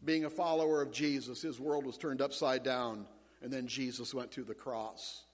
being 0.05 0.25
a 0.25 0.31
follower 0.31 0.83
of 0.83 0.93
Jesus, 0.93 1.43
his 1.43 1.59
world 1.59 1.87
was 1.87 1.97
turned 1.97 2.21
upside 2.21 2.62
down. 2.62 3.07
And 3.43 3.53
then 3.53 3.67
Jesus 3.67 4.12
went 4.12 4.33
to 4.33 4.45
the 4.45 4.55
cross 4.55 5.25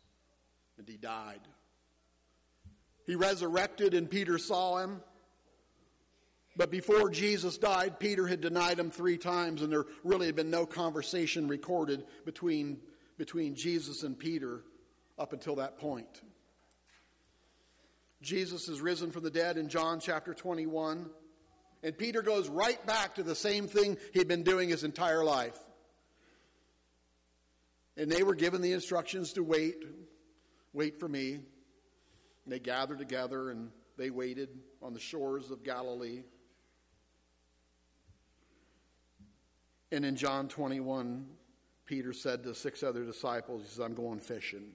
and 0.78 0.88
he 0.88 0.96
died. 0.96 1.40
He 3.06 3.16
resurrected 3.16 3.94
and 3.94 4.10
Peter 4.10 4.38
saw 4.38 4.78
him. 4.78 5.00
But 6.56 6.70
before 6.70 7.10
Jesus 7.10 7.58
died, 7.58 7.98
Peter 7.98 8.28
had 8.28 8.40
denied 8.40 8.78
him 8.78 8.88
three 8.88 9.18
times, 9.18 9.60
and 9.60 9.72
there 9.72 9.86
really 10.04 10.26
had 10.26 10.36
been 10.36 10.50
no 10.50 10.66
conversation 10.66 11.48
recorded 11.48 12.04
between, 12.24 12.78
between 13.18 13.56
Jesus 13.56 14.04
and 14.04 14.16
Peter 14.16 14.62
up 15.18 15.32
until 15.32 15.56
that 15.56 15.78
point. 15.78 16.22
Jesus 18.22 18.68
is 18.68 18.80
risen 18.80 19.10
from 19.10 19.24
the 19.24 19.30
dead 19.30 19.58
in 19.58 19.68
John 19.68 19.98
chapter 19.98 20.32
21. 20.32 21.10
And 21.84 21.96
Peter 21.98 22.22
goes 22.22 22.48
right 22.48 22.84
back 22.86 23.16
to 23.16 23.22
the 23.22 23.34
same 23.34 23.68
thing 23.68 23.98
he'd 24.14 24.26
been 24.26 24.42
doing 24.42 24.70
his 24.70 24.84
entire 24.84 25.22
life. 25.22 25.58
And 27.98 28.10
they 28.10 28.22
were 28.22 28.34
given 28.34 28.62
the 28.62 28.72
instructions 28.72 29.34
to 29.34 29.44
wait, 29.44 29.84
wait 30.72 30.98
for 30.98 31.06
me. 31.06 31.34
And 31.34 31.42
they 32.46 32.58
gathered 32.58 32.98
together 32.98 33.50
and 33.50 33.70
they 33.98 34.08
waited 34.08 34.48
on 34.82 34.94
the 34.94 34.98
shores 34.98 35.50
of 35.50 35.62
Galilee. 35.62 36.22
And 39.92 40.06
in 40.06 40.16
John 40.16 40.48
21, 40.48 41.26
Peter 41.84 42.14
said 42.14 42.44
to 42.44 42.54
six 42.54 42.82
other 42.82 43.04
disciples, 43.04 43.62
He 43.62 43.68
says, 43.68 43.80
I'm 43.80 43.94
going 43.94 44.20
fishing. 44.20 44.72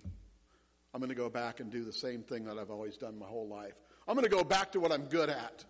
I'm 0.94 1.02
going 1.02 1.10
to 1.10 1.16
go 1.16 1.30
back 1.30 1.60
and 1.60 1.72
do 1.72 1.84
the 1.84 1.92
same 1.92 2.22
thing 2.22 2.46
that 2.46 2.60
I've 2.60 2.70
always 2.70 2.98
done 2.98 3.18
my 3.18 3.26
whole 3.26 3.48
life. 3.48 3.74
I'm 4.08 4.14
going 4.14 4.30
to 4.30 4.36
go 4.36 4.44
back 4.44 4.72
to 4.74 4.80
what 4.80 4.92
I'm 4.92 5.06
good 5.06 5.30
at. 5.30 5.66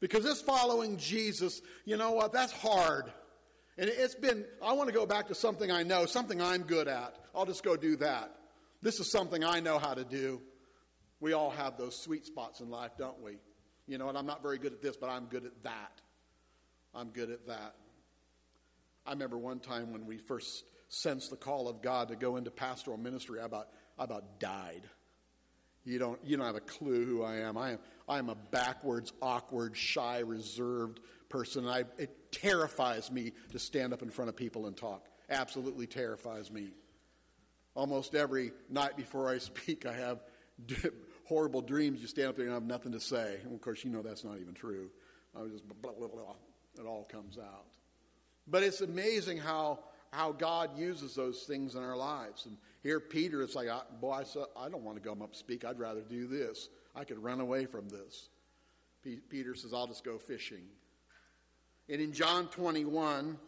Because 0.00 0.24
this 0.24 0.40
following 0.40 0.96
Jesus, 0.96 1.60
you 1.84 1.96
know 1.96 2.12
what, 2.12 2.32
that's 2.32 2.52
hard. 2.52 3.12
And 3.76 3.88
it's 3.88 4.14
been, 4.14 4.44
I 4.62 4.72
want 4.72 4.88
to 4.88 4.94
go 4.94 5.06
back 5.06 5.28
to 5.28 5.34
something 5.34 5.70
I 5.70 5.82
know, 5.82 6.06
something 6.06 6.40
I'm 6.40 6.62
good 6.62 6.88
at. 6.88 7.16
I'll 7.34 7.46
just 7.46 7.62
go 7.62 7.76
do 7.76 7.96
that. 7.96 8.34
This 8.82 9.00
is 9.00 9.10
something 9.10 9.44
I 9.44 9.60
know 9.60 9.78
how 9.78 9.94
to 9.94 10.04
do. 10.04 10.40
We 11.20 11.32
all 11.32 11.50
have 11.50 11.76
those 11.76 12.00
sweet 12.00 12.26
spots 12.26 12.60
in 12.60 12.70
life, 12.70 12.92
don't 12.96 13.20
we? 13.22 13.38
You 13.86 13.98
know, 13.98 14.08
and 14.08 14.16
I'm 14.16 14.26
not 14.26 14.42
very 14.42 14.58
good 14.58 14.72
at 14.72 14.82
this, 14.82 14.96
but 14.96 15.08
I'm 15.08 15.26
good 15.26 15.44
at 15.44 15.62
that. 15.64 16.00
I'm 16.94 17.08
good 17.08 17.30
at 17.30 17.46
that. 17.46 17.74
I 19.06 19.12
remember 19.12 19.38
one 19.38 19.58
time 19.58 19.92
when 19.92 20.06
we 20.06 20.18
first 20.18 20.64
sensed 20.88 21.30
the 21.30 21.36
call 21.36 21.68
of 21.68 21.82
God 21.82 22.08
to 22.08 22.16
go 22.16 22.36
into 22.36 22.50
pastoral 22.50 22.98
ministry, 22.98 23.40
I 23.40 23.46
about, 23.46 23.68
I 23.98 24.04
about 24.04 24.38
died. 24.40 24.82
You 25.88 25.98
don't, 25.98 26.20
you 26.22 26.36
don't 26.36 26.44
have 26.44 26.54
a 26.54 26.60
clue 26.60 27.06
who 27.06 27.22
I 27.22 27.36
am. 27.36 27.56
I 27.56 27.70
am, 27.72 27.78
I 28.06 28.18
am 28.18 28.28
a 28.28 28.34
backwards, 28.34 29.14
awkward, 29.22 29.74
shy, 29.74 30.18
reserved 30.18 31.00
person. 31.30 31.66
I, 31.66 31.84
it 31.96 32.30
terrifies 32.30 33.10
me 33.10 33.32
to 33.52 33.58
stand 33.58 33.94
up 33.94 34.02
in 34.02 34.10
front 34.10 34.28
of 34.28 34.36
people 34.36 34.66
and 34.66 34.76
talk. 34.76 35.08
Absolutely 35.30 35.86
terrifies 35.86 36.50
me. 36.50 36.72
Almost 37.74 38.14
every 38.14 38.52
night 38.68 38.98
before 38.98 39.30
I 39.30 39.38
speak, 39.38 39.86
I 39.86 39.94
have 39.94 40.20
horrible 41.24 41.62
dreams. 41.62 42.02
You 42.02 42.06
stand 42.06 42.28
up 42.28 42.36
there 42.36 42.44
and 42.44 42.52
have 42.52 42.64
nothing 42.64 42.92
to 42.92 43.00
say. 43.00 43.38
And 43.42 43.54
of 43.54 43.60
course, 43.62 43.82
you 43.82 43.90
know 43.90 44.02
that's 44.02 44.24
not 44.24 44.38
even 44.38 44.52
true. 44.52 44.90
I 45.34 45.40
blah, 45.80 45.92
blah, 45.92 46.08
blah. 46.08 46.34
It 46.78 46.84
all 46.86 47.08
comes 47.10 47.38
out. 47.38 47.64
But 48.46 48.62
it's 48.62 48.82
amazing 48.82 49.38
how, 49.38 49.78
how 50.12 50.32
God 50.32 50.78
uses 50.78 51.14
those 51.14 51.42
things 51.42 51.74
in 51.74 51.82
our 51.82 51.96
lives. 51.96 52.46
And 52.46 52.56
here, 52.82 53.00
Peter, 53.00 53.42
it's 53.42 53.54
like, 53.54 53.68
boy, 54.00 54.22
I 54.56 54.68
don't 54.68 54.82
want 54.82 54.96
to 54.96 55.02
go 55.02 55.12
up 55.12 55.20
and 55.20 55.36
speak. 55.36 55.64
I'd 55.64 55.78
rather 55.78 56.00
do 56.00 56.26
this. 56.26 56.68
I 56.94 57.04
could 57.04 57.22
run 57.22 57.40
away 57.40 57.66
from 57.66 57.88
this. 57.88 58.28
Peter 59.30 59.54
says, 59.54 59.72
I'll 59.72 59.86
just 59.86 60.04
go 60.04 60.18
fishing. 60.18 60.64
And 61.88 62.00
in 62.00 62.12
John 62.12 62.48
21, 62.48 63.38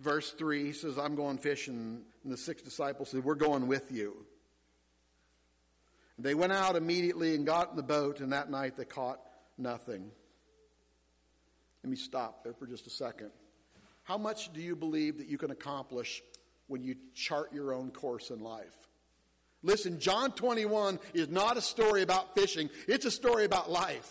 verse 0.00 0.32
3, 0.32 0.64
he 0.64 0.72
says, 0.72 0.98
I'm 0.98 1.14
going 1.14 1.38
fishing. 1.38 2.02
And 2.24 2.32
the 2.32 2.36
six 2.36 2.62
disciples 2.62 3.10
said, 3.10 3.24
We're 3.24 3.34
going 3.34 3.66
with 3.66 3.92
you. 3.92 4.26
They 6.18 6.34
went 6.34 6.52
out 6.52 6.76
immediately 6.76 7.34
and 7.34 7.46
got 7.46 7.70
in 7.70 7.76
the 7.76 7.82
boat, 7.82 8.20
and 8.20 8.32
that 8.32 8.50
night 8.50 8.76
they 8.76 8.84
caught 8.84 9.18
nothing. 9.58 10.10
Let 11.82 11.90
me 11.90 11.96
stop 11.96 12.44
there 12.44 12.52
for 12.52 12.66
just 12.66 12.86
a 12.86 12.90
second. 12.90 13.30
How 14.04 14.18
much 14.18 14.52
do 14.52 14.60
you 14.60 14.76
believe 14.76 15.18
that 15.18 15.28
you 15.28 15.38
can 15.38 15.50
accomplish 15.50 16.22
when 16.72 16.82
you 16.82 16.96
chart 17.14 17.52
your 17.52 17.74
own 17.74 17.90
course 17.90 18.30
in 18.30 18.40
life. 18.40 18.74
Listen, 19.62 20.00
John 20.00 20.32
21 20.32 20.98
is 21.12 21.28
not 21.28 21.58
a 21.58 21.60
story 21.60 22.00
about 22.00 22.34
fishing, 22.34 22.70
it's 22.88 23.04
a 23.04 23.10
story 23.10 23.44
about 23.44 23.70
life. 23.70 24.10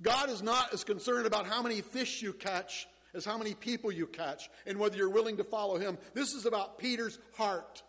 God 0.00 0.30
is 0.30 0.42
not 0.42 0.72
as 0.72 0.84
concerned 0.84 1.26
about 1.26 1.46
how 1.46 1.60
many 1.60 1.80
fish 1.80 2.22
you 2.22 2.32
catch 2.32 2.86
as 3.14 3.24
how 3.24 3.36
many 3.36 3.52
people 3.52 3.90
you 3.90 4.06
catch 4.06 4.48
and 4.64 4.78
whether 4.78 4.96
you're 4.96 5.10
willing 5.10 5.38
to 5.38 5.44
follow 5.44 5.76
him. 5.76 5.98
This 6.14 6.34
is 6.34 6.46
about 6.46 6.78
Peter's 6.78 7.18
heart. 7.36 7.82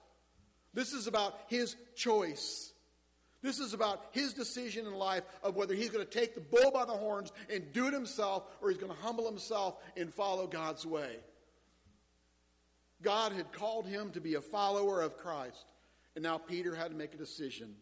This 0.74 0.94
is 0.94 1.06
about 1.06 1.38
his 1.50 1.76
choice. 1.96 2.69
This 3.42 3.60
is 3.60 3.74
about 3.74 4.06
his 4.12 4.34
decision 4.34 4.86
in 4.86 4.94
life 4.94 5.24
of 5.44 5.56
whether 5.56 5.74
he's 5.74 5.90
going 5.90 6.06
to 6.06 6.12
take 6.12 6.36
the 6.36 6.42
bull 6.42 6.72
by 6.72 6.84
the 6.86 6.92
horns 6.92 7.32
and 7.50 7.72
do 7.72 7.88
it 7.88 7.94
himself 7.94 8.44
or 8.62 8.70
he's 8.70 8.78
going 8.78 8.92
to 8.92 8.98
humble 9.00 9.26
himself 9.26 9.78
and 9.96 10.14
follow 10.14 10.46
God's 10.46 10.86
way. 10.86 11.18
God 13.02 13.32
had 13.32 13.52
called 13.54 13.88
him 13.88 14.12
to 14.12 14.20
be 14.20 14.36
a 14.36 14.42
follower 14.42 15.02
of 15.02 15.18
Christ. 15.18 15.72
And 16.16 16.24
now 16.24 16.38
Peter 16.38 16.76
had 16.76 16.92
to 16.92 16.98
make 16.98 17.14
a 17.14 17.18
decision. 17.18 17.76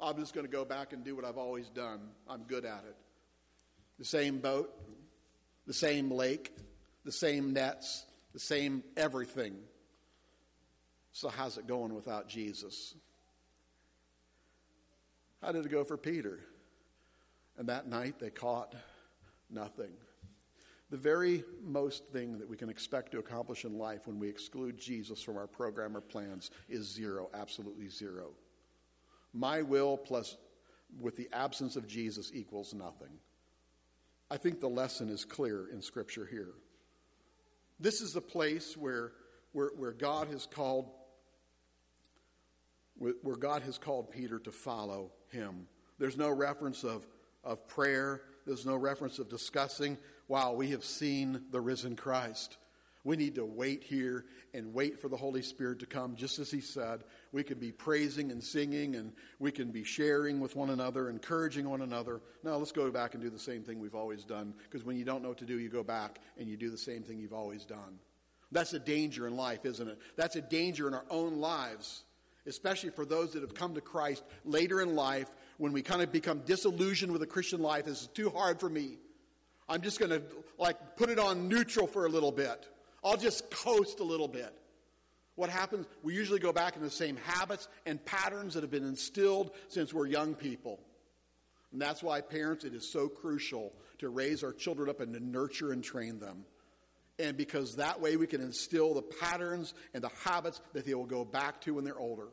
I'm 0.00 0.16
just 0.16 0.34
going 0.34 0.46
to 0.46 0.52
go 0.52 0.64
back 0.64 0.92
and 0.92 1.04
do 1.04 1.16
what 1.16 1.24
I've 1.24 1.38
always 1.38 1.68
done. 1.70 2.00
I'm 2.28 2.42
good 2.42 2.64
at 2.64 2.84
it. 2.86 2.96
The 3.98 4.04
same 4.04 4.38
boat, 4.38 4.72
the 5.66 5.74
same 5.74 6.10
lake, 6.10 6.52
the 7.04 7.12
same 7.12 7.52
nets, 7.52 8.04
the 8.32 8.38
same 8.38 8.82
everything. 8.96 9.56
So, 11.12 11.28
how's 11.28 11.58
it 11.58 11.66
going 11.66 11.94
without 11.94 12.28
Jesus? 12.28 12.94
How 15.44 15.52
did 15.52 15.66
it 15.66 15.70
go 15.70 15.84
for 15.84 15.98
Peter? 15.98 16.40
And 17.58 17.68
that 17.68 17.86
night 17.86 18.18
they 18.18 18.30
caught 18.30 18.74
nothing. 19.50 19.90
The 20.90 20.96
very 20.96 21.44
most 21.62 22.06
thing 22.06 22.38
that 22.38 22.48
we 22.48 22.56
can 22.56 22.70
expect 22.70 23.12
to 23.12 23.18
accomplish 23.18 23.66
in 23.66 23.76
life 23.76 24.06
when 24.06 24.18
we 24.18 24.26
exclude 24.26 24.78
Jesus 24.78 25.20
from 25.20 25.36
our 25.36 25.46
program 25.46 25.98
or 25.98 26.00
plans 26.00 26.50
is 26.70 26.90
zero, 26.90 27.28
absolutely 27.34 27.90
zero. 27.90 28.30
My 29.34 29.60
will 29.60 29.98
plus 29.98 30.38
with 30.98 31.14
the 31.16 31.28
absence 31.30 31.76
of 31.76 31.86
Jesus 31.86 32.30
equals 32.32 32.72
nothing. 32.72 33.18
I 34.30 34.38
think 34.38 34.60
the 34.60 34.68
lesson 34.68 35.10
is 35.10 35.26
clear 35.26 35.66
in 35.70 35.82
Scripture 35.82 36.24
here. 36.24 36.54
This 37.78 38.00
is 38.00 38.14
the 38.14 38.22
place 38.22 38.78
where 38.78 39.12
where, 39.52 39.70
where 39.76 39.92
God 39.92 40.28
has 40.28 40.46
called 40.46 40.90
where 42.98 43.36
God 43.36 43.62
has 43.62 43.78
called 43.78 44.10
Peter 44.10 44.38
to 44.38 44.52
follow 44.52 45.10
him. 45.30 45.66
There's 45.98 46.16
no 46.16 46.30
reference 46.30 46.84
of, 46.84 47.06
of 47.42 47.66
prayer. 47.66 48.22
There's 48.46 48.66
no 48.66 48.76
reference 48.76 49.18
of 49.18 49.28
discussing, 49.28 49.98
wow, 50.28 50.52
we 50.52 50.70
have 50.70 50.84
seen 50.84 51.42
the 51.50 51.60
risen 51.60 51.96
Christ. 51.96 52.58
We 53.04 53.16
need 53.16 53.34
to 53.34 53.44
wait 53.44 53.84
here 53.84 54.24
and 54.54 54.72
wait 54.72 54.98
for 54.98 55.08
the 55.08 55.16
Holy 55.16 55.42
Spirit 55.42 55.80
to 55.80 55.86
come, 55.86 56.16
just 56.16 56.38
as 56.38 56.50
He 56.50 56.62
said. 56.62 57.04
We 57.32 57.42
can 57.42 57.58
be 57.58 57.70
praising 57.70 58.30
and 58.30 58.42
singing, 58.42 58.96
and 58.96 59.12
we 59.38 59.50
can 59.50 59.70
be 59.70 59.84
sharing 59.84 60.40
with 60.40 60.56
one 60.56 60.70
another, 60.70 61.10
encouraging 61.10 61.68
one 61.68 61.82
another. 61.82 62.22
Now, 62.42 62.56
let's 62.56 62.72
go 62.72 62.90
back 62.90 63.12
and 63.12 63.22
do 63.22 63.28
the 63.28 63.38
same 63.38 63.62
thing 63.62 63.78
we've 63.78 63.94
always 63.94 64.24
done, 64.24 64.54
because 64.62 64.86
when 64.86 64.96
you 64.96 65.04
don't 65.04 65.22
know 65.22 65.28
what 65.28 65.38
to 65.38 65.44
do, 65.44 65.58
you 65.58 65.68
go 65.68 65.82
back 65.82 66.20
and 66.38 66.48
you 66.48 66.56
do 66.56 66.70
the 66.70 66.78
same 66.78 67.02
thing 67.02 67.18
you've 67.18 67.34
always 67.34 67.66
done. 67.66 67.98
That's 68.52 68.72
a 68.72 68.78
danger 68.78 69.26
in 69.26 69.36
life, 69.36 69.66
isn't 69.66 69.86
it? 69.86 69.98
That's 70.16 70.36
a 70.36 70.42
danger 70.42 70.88
in 70.88 70.94
our 70.94 71.04
own 71.10 71.40
lives, 71.40 72.04
especially 72.46 72.90
for 72.90 73.04
those 73.04 73.32
that 73.32 73.42
have 73.42 73.54
come 73.54 73.74
to 73.74 73.80
Christ 73.80 74.22
later 74.44 74.80
in 74.80 74.94
life 74.94 75.28
when 75.58 75.72
we 75.72 75.82
kind 75.82 76.02
of 76.02 76.12
become 76.12 76.40
disillusioned 76.40 77.12
with 77.12 77.20
the 77.20 77.26
Christian 77.26 77.60
life. 77.60 77.86
This 77.86 78.02
is 78.02 78.06
too 78.08 78.30
hard 78.30 78.60
for 78.60 78.68
me. 78.68 78.98
I'm 79.68 79.80
just 79.80 79.98
going 79.98 80.10
to 80.10 80.22
like 80.58 80.96
put 80.96 81.08
it 81.08 81.18
on 81.18 81.48
neutral 81.48 81.86
for 81.86 82.06
a 82.06 82.08
little 82.08 82.32
bit. 82.32 82.68
I'll 83.02 83.16
just 83.16 83.50
coast 83.50 84.00
a 84.00 84.04
little 84.04 84.28
bit. 84.28 84.52
What 85.36 85.50
happens? 85.50 85.86
We 86.02 86.14
usually 86.14 86.38
go 86.38 86.52
back 86.52 86.76
in 86.76 86.82
the 86.82 86.90
same 86.90 87.16
habits 87.16 87.68
and 87.86 88.04
patterns 88.04 88.54
that 88.54 88.62
have 88.62 88.70
been 88.70 88.84
instilled 88.84 89.50
since 89.68 89.92
we're 89.92 90.06
young 90.06 90.34
people. 90.34 90.80
And 91.72 91.82
that's 91.82 92.04
why, 92.04 92.20
parents, 92.20 92.64
it 92.64 92.72
is 92.72 92.88
so 92.88 93.08
crucial 93.08 93.72
to 93.98 94.08
raise 94.08 94.44
our 94.44 94.52
children 94.52 94.88
up 94.88 95.00
and 95.00 95.12
to 95.12 95.20
nurture 95.20 95.72
and 95.72 95.82
train 95.82 96.20
them. 96.20 96.44
And 97.18 97.36
because 97.36 97.76
that 97.76 98.00
way 98.00 98.16
we 98.16 98.26
can 98.26 98.40
instill 98.40 98.94
the 98.94 99.02
patterns 99.02 99.74
and 99.92 100.02
the 100.02 100.10
habits 100.24 100.60
that 100.72 100.84
they 100.84 100.94
will 100.94 101.06
go 101.06 101.24
back 101.24 101.60
to 101.62 101.74
when 101.74 101.84
they're 101.84 101.98
older. 101.98 102.28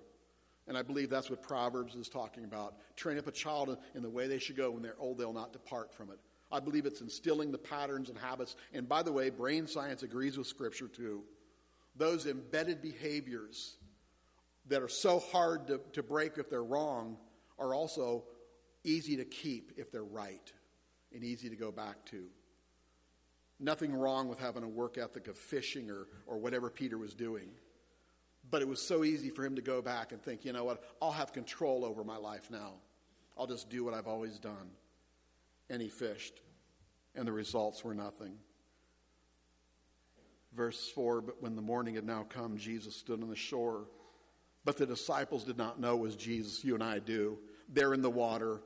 And 0.67 0.77
I 0.77 0.81
believe 0.81 1.09
that's 1.09 1.29
what 1.29 1.43
Proverbs 1.43 1.95
is 1.95 2.07
talking 2.07 2.43
about. 2.45 2.75
Train 2.95 3.17
up 3.17 3.27
a 3.27 3.31
child 3.31 3.77
in 3.93 4.01
the 4.01 4.09
way 4.09 4.27
they 4.27 4.39
should 4.39 4.55
go. 4.55 4.71
When 4.71 4.81
they're 4.81 4.99
old, 4.99 5.17
they'll 5.17 5.33
not 5.33 5.53
depart 5.53 5.93
from 5.93 6.09
it. 6.11 6.19
I 6.51 6.59
believe 6.59 6.85
it's 6.85 7.01
instilling 7.01 7.51
the 7.51 7.57
patterns 7.57 8.09
and 8.09 8.17
habits. 8.17 8.55
And 8.73 8.87
by 8.87 9.03
the 9.03 9.11
way, 9.11 9.29
brain 9.29 9.67
science 9.67 10.03
agrees 10.03 10.37
with 10.37 10.47
Scripture 10.47 10.87
too. 10.87 11.23
Those 11.95 12.25
embedded 12.25 12.81
behaviors 12.81 13.77
that 14.67 14.81
are 14.81 14.89
so 14.89 15.19
hard 15.19 15.67
to, 15.67 15.81
to 15.93 16.03
break 16.03 16.37
if 16.37 16.49
they're 16.49 16.63
wrong 16.63 17.17
are 17.57 17.73
also 17.73 18.23
easy 18.83 19.17
to 19.17 19.25
keep 19.25 19.73
if 19.77 19.91
they're 19.91 20.03
right 20.03 20.51
and 21.13 21.23
easy 21.23 21.49
to 21.49 21.55
go 21.55 21.71
back 21.71 22.05
to. 22.05 22.25
Nothing 23.61 23.93
wrong 23.93 24.27
with 24.27 24.39
having 24.39 24.63
a 24.63 24.67
work 24.67 24.97
ethic 24.97 25.27
of 25.27 25.37
fishing 25.37 25.89
or, 25.89 26.07
or 26.27 26.37
whatever 26.37 26.69
Peter 26.69 26.97
was 26.97 27.13
doing. 27.13 27.49
But 28.49 28.61
it 28.61 28.67
was 28.67 28.81
so 28.81 29.03
easy 29.03 29.29
for 29.29 29.45
him 29.45 29.55
to 29.55 29.61
go 29.61 29.81
back 29.81 30.11
and 30.11 30.21
think, 30.21 30.43
you 30.43 30.51
know 30.51 30.63
what, 30.63 30.83
I'll 31.01 31.11
have 31.11 31.31
control 31.31 31.85
over 31.85 32.03
my 32.03 32.17
life 32.17 32.49
now. 32.49 32.73
I'll 33.37 33.47
just 33.47 33.69
do 33.69 33.85
what 33.85 33.93
I've 33.93 34.07
always 34.07 34.39
done 34.39 34.71
and 35.71 35.81
he 35.81 35.87
fished, 35.87 36.41
and 37.15 37.25
the 37.25 37.31
results 37.31 37.83
were 37.83 37.95
nothing. 37.95 38.33
Verse 40.53 40.91
4 40.93 41.21
But 41.21 41.41
when 41.41 41.55
the 41.55 41.61
morning 41.61 41.95
had 41.95 42.05
now 42.05 42.25
come, 42.27 42.57
Jesus 42.57 42.95
stood 42.95 43.23
on 43.23 43.29
the 43.29 43.35
shore. 43.35 43.85
But 44.63 44.77
the 44.77 44.85
disciples 44.85 45.45
did 45.45 45.57
not 45.57 45.79
know 45.79 45.95
it 45.95 46.01
was 46.01 46.15
Jesus. 46.15 46.63
You 46.63 46.75
and 46.75 46.83
I 46.83 46.99
do. 46.99 47.39
They're 47.67 47.95
in 47.95 48.03
the 48.03 48.11
water, 48.11 48.61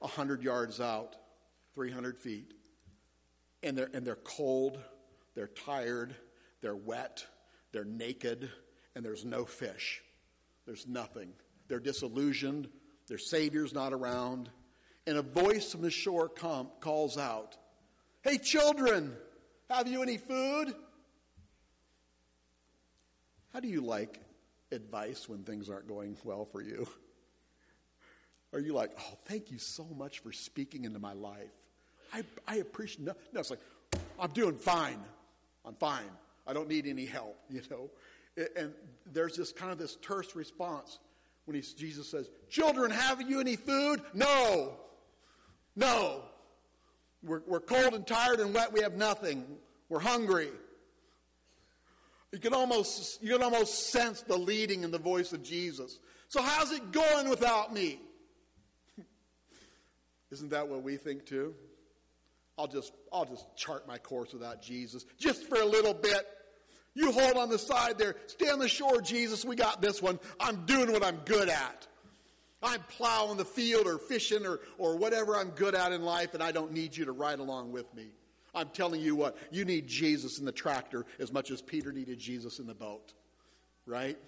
a 0.00 0.06
100 0.06 0.42
yards 0.42 0.80
out, 0.80 1.14
300 1.74 2.18
feet. 2.18 2.54
And 3.62 3.76
they're, 3.76 3.90
and 3.92 4.06
they're 4.06 4.16
cold, 4.16 4.78
they're 5.34 5.48
tired, 5.48 6.14
they're 6.60 6.76
wet, 6.76 7.26
they're 7.72 7.84
naked, 7.84 8.50
and 8.94 9.04
there's 9.04 9.24
no 9.24 9.44
fish. 9.44 10.02
There's 10.66 10.86
nothing. 10.86 11.32
They're 11.66 11.80
disillusioned, 11.80 12.68
their 13.08 13.18
Savior's 13.18 13.72
not 13.72 13.92
around 13.92 14.50
and 15.08 15.16
a 15.16 15.22
voice 15.22 15.72
from 15.72 15.80
the 15.80 15.90
shore 15.90 16.28
come, 16.28 16.68
calls 16.80 17.16
out, 17.16 17.56
Hey, 18.20 18.36
children, 18.36 19.16
have 19.70 19.88
you 19.88 20.02
any 20.02 20.18
food? 20.18 20.74
How 23.54 23.60
do 23.60 23.68
you 23.68 23.80
like 23.80 24.20
advice 24.70 25.26
when 25.26 25.44
things 25.44 25.70
aren't 25.70 25.88
going 25.88 26.14
well 26.24 26.44
for 26.44 26.60
you? 26.60 26.86
Are 28.52 28.60
you 28.60 28.74
like, 28.74 28.90
oh, 28.98 29.18
thank 29.24 29.50
you 29.50 29.58
so 29.58 29.84
much 29.84 30.18
for 30.18 30.30
speaking 30.30 30.84
into 30.84 30.98
my 30.98 31.14
life? 31.14 31.52
I, 32.12 32.24
I 32.46 32.56
appreciate 32.56 33.04
no, 33.04 33.14
no, 33.32 33.40
it's 33.40 33.50
like, 33.50 33.60
I'm 34.18 34.30
doing 34.30 34.56
fine. 34.56 35.00
I'm 35.64 35.74
fine. 35.74 36.10
I 36.46 36.52
don't 36.52 36.68
need 36.68 36.86
any 36.86 37.04
help, 37.04 37.36
you 37.50 37.62
know? 37.70 37.90
And 38.56 38.72
there's 39.12 39.36
this 39.36 39.52
kind 39.52 39.72
of 39.72 39.78
this 39.78 39.96
terse 39.96 40.36
response 40.36 40.98
when 41.44 41.56
he, 41.56 41.62
Jesus 41.62 42.08
says, 42.08 42.30
Children, 42.48 42.90
have 42.90 43.20
you 43.22 43.40
any 43.40 43.56
food? 43.56 44.00
No. 44.14 44.74
No. 45.74 46.22
We're, 47.22 47.42
we're 47.46 47.60
cold 47.60 47.94
and 47.94 48.06
tired 48.06 48.38
and 48.38 48.54
wet. 48.54 48.72
We 48.72 48.82
have 48.82 48.94
nothing. 48.94 49.44
We're 49.88 49.98
hungry. 49.98 50.50
You 52.32 52.38
can 52.38 52.52
almost 52.52 53.22
you 53.22 53.32
can 53.32 53.42
almost 53.42 53.90
sense 53.90 54.20
the 54.20 54.36
leading 54.36 54.84
in 54.84 54.90
the 54.90 54.98
voice 54.98 55.32
of 55.32 55.42
Jesus. 55.42 55.98
So 56.28 56.42
how's 56.42 56.72
it 56.72 56.92
going 56.92 57.30
without 57.30 57.72
me? 57.72 58.00
Isn't 60.30 60.50
that 60.50 60.68
what 60.68 60.82
we 60.82 60.96
think 60.96 61.24
too? 61.24 61.54
I'll 62.58 62.66
just 62.66 62.92
I'll 63.12 63.24
just 63.24 63.46
chart 63.56 63.86
my 63.86 63.98
course 63.98 64.32
without 64.32 64.60
Jesus 64.60 65.04
just 65.18 65.48
for 65.48 65.60
a 65.60 65.64
little 65.64 65.94
bit. 65.94 66.26
You 66.94 67.12
hold 67.12 67.36
on 67.36 67.48
the 67.48 67.58
side 67.58 67.96
there. 67.96 68.16
Stay 68.26 68.50
on 68.50 68.58
the 68.58 68.68
shore, 68.68 69.00
Jesus. 69.00 69.44
We 69.44 69.54
got 69.54 69.80
this 69.80 70.02
one. 70.02 70.18
I'm 70.40 70.66
doing 70.66 70.90
what 70.90 71.04
I'm 71.04 71.18
good 71.24 71.48
at. 71.48 71.86
I'm 72.60 72.80
plowing 72.88 73.36
the 73.36 73.44
field 73.44 73.86
or 73.86 73.98
fishing 73.98 74.44
or, 74.44 74.58
or 74.78 74.96
whatever 74.96 75.36
I'm 75.36 75.50
good 75.50 75.76
at 75.76 75.92
in 75.92 76.02
life, 76.02 76.34
and 76.34 76.42
I 76.42 76.50
don't 76.50 76.72
need 76.72 76.96
you 76.96 77.04
to 77.04 77.12
ride 77.12 77.38
along 77.38 77.70
with 77.70 77.92
me. 77.94 78.08
I'm 78.52 78.70
telling 78.70 79.00
you 79.00 79.14
what, 79.14 79.36
you 79.52 79.64
need 79.64 79.86
Jesus 79.86 80.40
in 80.40 80.44
the 80.44 80.50
tractor 80.50 81.06
as 81.20 81.32
much 81.32 81.52
as 81.52 81.62
Peter 81.62 81.92
needed 81.92 82.18
Jesus 82.18 82.58
in 82.58 82.66
the 82.66 82.74
boat. 82.74 83.12
Right? 83.86 84.18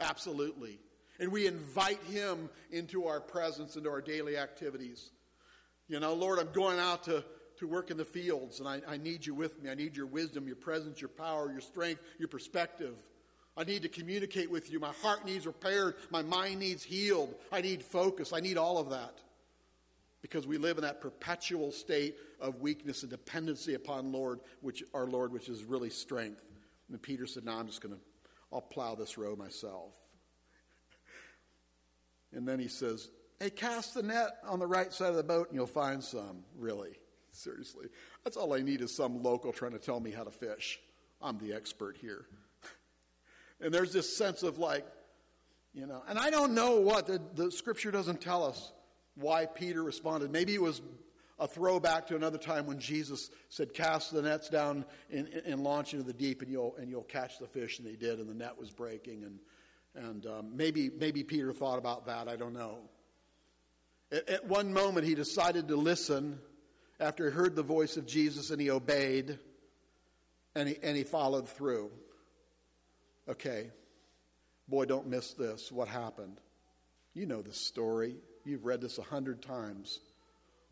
Absolutely. 0.00 0.80
And 1.20 1.30
we 1.30 1.46
invite 1.46 2.02
him 2.04 2.50
into 2.72 3.06
our 3.06 3.20
presence, 3.20 3.76
into 3.76 3.90
our 3.90 4.00
daily 4.00 4.36
activities. 4.36 5.10
You 5.86 6.00
know, 6.00 6.14
Lord, 6.14 6.40
I'm 6.40 6.50
going 6.52 6.80
out 6.80 7.04
to, 7.04 7.22
to 7.62 7.68
work 7.68 7.90
in 7.90 7.96
the 7.96 8.04
fields, 8.04 8.58
and 8.58 8.68
I, 8.68 8.82
I 8.86 8.96
need 8.96 9.24
you 9.24 9.34
with 9.34 9.62
me. 9.62 9.70
I 9.70 9.74
need 9.74 9.96
your 9.96 10.06
wisdom, 10.06 10.46
your 10.46 10.56
presence, 10.56 11.00
your 11.00 11.08
power, 11.08 11.50
your 11.50 11.60
strength, 11.60 12.02
your 12.18 12.28
perspective. 12.28 12.96
I 13.56 13.62
need 13.64 13.82
to 13.82 13.88
communicate 13.88 14.50
with 14.50 14.72
you. 14.72 14.80
My 14.80 14.92
heart 15.00 15.24
needs 15.24 15.46
repaired. 15.46 15.94
My 16.10 16.22
mind 16.22 16.58
needs 16.58 16.82
healed. 16.82 17.34
I 17.52 17.60
need 17.60 17.82
focus. 17.82 18.32
I 18.32 18.40
need 18.40 18.58
all 18.58 18.78
of 18.78 18.90
that. 18.90 19.20
Because 20.22 20.46
we 20.46 20.58
live 20.58 20.76
in 20.76 20.82
that 20.82 21.00
perpetual 21.00 21.70
state 21.70 22.16
of 22.40 22.60
weakness 22.60 23.02
and 23.02 23.10
dependency 23.10 23.74
upon 23.74 24.10
Lord, 24.10 24.40
which 24.60 24.82
our 24.92 25.06
Lord, 25.06 25.32
which 25.32 25.48
is 25.48 25.62
really 25.62 25.90
strength. 25.90 26.42
And 26.90 27.00
Peter 27.00 27.26
said, 27.26 27.44
No, 27.44 27.52
I'm 27.52 27.66
just 27.66 27.80
gonna 27.80 27.98
I'll 28.52 28.60
plow 28.60 28.94
this 28.94 29.16
row 29.16 29.36
myself. 29.36 29.94
And 32.32 32.46
then 32.46 32.58
he 32.58 32.68
says, 32.68 33.08
Hey, 33.38 33.50
cast 33.50 33.94
the 33.94 34.02
net 34.02 34.38
on 34.48 34.58
the 34.58 34.66
right 34.66 34.92
side 34.92 35.10
of 35.10 35.16
the 35.16 35.22
boat 35.22 35.48
and 35.48 35.56
you'll 35.56 35.66
find 35.66 36.02
some. 36.02 36.44
Really? 36.56 36.96
Seriously. 37.32 37.86
That's 38.24 38.36
all 38.36 38.52
I 38.52 38.60
need 38.60 38.82
is 38.82 38.94
some 38.94 39.22
local 39.22 39.52
trying 39.52 39.72
to 39.72 39.78
tell 39.78 40.00
me 40.00 40.10
how 40.10 40.24
to 40.24 40.30
fish. 40.30 40.78
I'm 41.20 41.38
the 41.38 41.54
expert 41.54 41.96
here. 42.00 42.26
And 43.64 43.72
there's 43.72 43.92
this 43.92 44.16
sense 44.16 44.42
of 44.42 44.58
like, 44.58 44.84
you 45.72 45.86
know, 45.86 46.02
and 46.08 46.18
I 46.18 46.30
don't 46.30 46.52
know 46.52 46.80
what, 46.80 47.06
the, 47.06 47.22
the 47.36 47.52
scripture 47.52 47.92
doesn't 47.92 48.20
tell 48.20 48.42
us 48.42 48.72
why 49.14 49.46
Peter 49.46 49.84
responded. 49.84 50.32
Maybe 50.32 50.52
it 50.52 50.60
was 50.60 50.82
a 51.38 51.46
throwback 51.46 52.08
to 52.08 52.16
another 52.16 52.38
time 52.38 52.66
when 52.66 52.78
Jesus 52.78 53.30
said, 53.48 53.72
Cast 53.72 54.12
the 54.12 54.22
nets 54.22 54.48
down 54.48 54.84
and, 55.12 55.28
and 55.46 55.62
launch 55.62 55.92
into 55.92 56.04
the 56.04 56.12
deep, 56.12 56.42
and 56.42 56.50
you'll, 56.50 56.74
and 56.76 56.90
you'll 56.90 57.02
catch 57.04 57.38
the 57.38 57.46
fish. 57.46 57.78
And 57.78 57.86
they 57.86 57.94
did, 57.94 58.18
and 58.18 58.28
the 58.28 58.34
net 58.34 58.58
was 58.58 58.70
breaking. 58.70 59.24
And, 59.24 59.38
and 59.94 60.26
um, 60.26 60.56
maybe, 60.56 60.90
maybe 60.90 61.22
Peter 61.22 61.52
thought 61.52 61.78
about 61.78 62.06
that. 62.06 62.28
I 62.28 62.36
don't 62.36 62.52
know. 62.52 62.78
At, 64.10 64.28
at 64.28 64.46
one 64.46 64.72
moment, 64.72 65.06
he 65.06 65.14
decided 65.14 65.68
to 65.68 65.76
listen 65.76 66.38
after 67.00 67.28
he 67.28 67.34
heard 67.34 67.56
the 67.56 67.62
voice 67.62 67.96
of 67.96 68.06
Jesus, 68.06 68.50
and 68.50 68.60
he 68.60 68.70
obeyed, 68.70 69.38
and 70.54 70.68
he, 70.68 70.76
and 70.82 70.96
he 70.96 71.04
followed 71.04 71.48
through. 71.48 71.90
Okay, 73.28 73.70
boy, 74.68 74.84
don't 74.84 75.06
miss 75.06 75.32
this. 75.32 75.70
What 75.70 75.88
happened? 75.88 76.40
You 77.14 77.26
know 77.26 77.42
the 77.42 77.52
story. 77.52 78.16
You've 78.44 78.64
read 78.64 78.80
this 78.80 78.98
a 78.98 79.02
hundred 79.02 79.42
times. 79.42 80.00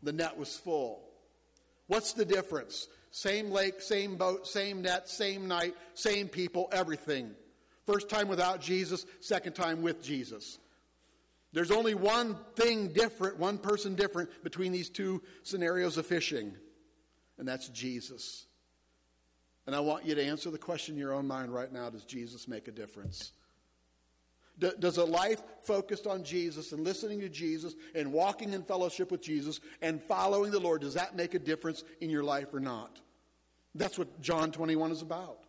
The 0.03 0.11
net 0.11 0.37
was 0.37 0.55
full. 0.57 1.03
What's 1.87 2.13
the 2.13 2.25
difference? 2.25 2.87
Same 3.11 3.51
lake, 3.51 3.81
same 3.81 4.15
boat, 4.15 4.47
same 4.47 4.81
net, 4.81 5.09
same 5.09 5.47
night, 5.47 5.75
same 5.93 6.27
people, 6.27 6.69
everything. 6.71 7.31
First 7.85 8.09
time 8.09 8.27
without 8.27 8.61
Jesus, 8.61 9.05
second 9.19 9.53
time 9.53 9.81
with 9.81 10.01
Jesus. 10.01 10.59
There's 11.53 11.71
only 11.71 11.95
one 11.95 12.37
thing 12.55 12.93
different, 12.93 13.37
one 13.37 13.57
person 13.57 13.95
different 13.95 14.29
between 14.43 14.71
these 14.71 14.89
two 14.89 15.21
scenarios 15.43 15.97
of 15.97 16.05
fishing, 16.05 16.53
and 17.37 17.47
that's 17.47 17.67
Jesus. 17.69 18.45
And 19.67 19.75
I 19.75 19.79
want 19.79 20.05
you 20.05 20.15
to 20.15 20.23
answer 20.23 20.49
the 20.49 20.57
question 20.57 20.95
in 20.95 20.99
your 20.99 21.13
own 21.13 21.27
mind 21.27 21.53
right 21.53 21.71
now 21.71 21.89
Does 21.89 22.05
Jesus 22.05 22.47
make 22.47 22.67
a 22.67 22.71
difference? 22.71 23.33
Does 24.79 24.97
a 24.97 25.05
life 25.05 25.41
focused 25.63 26.05
on 26.05 26.23
Jesus 26.23 26.71
and 26.71 26.83
listening 26.83 27.19
to 27.21 27.29
Jesus 27.29 27.73
and 27.95 28.13
walking 28.13 28.53
in 28.53 28.61
fellowship 28.61 29.09
with 29.09 29.21
Jesus 29.21 29.59
and 29.81 29.99
following 30.03 30.51
the 30.51 30.59
Lord, 30.59 30.81
does 30.81 30.93
that 30.93 31.15
make 31.15 31.33
a 31.33 31.39
difference 31.39 31.83
in 31.99 32.11
your 32.11 32.23
life 32.23 32.53
or 32.53 32.59
not? 32.59 32.99
That's 33.73 33.97
what 33.97 34.21
John 34.21 34.51
21 34.51 34.91
is 34.91 35.01
about. 35.01 35.39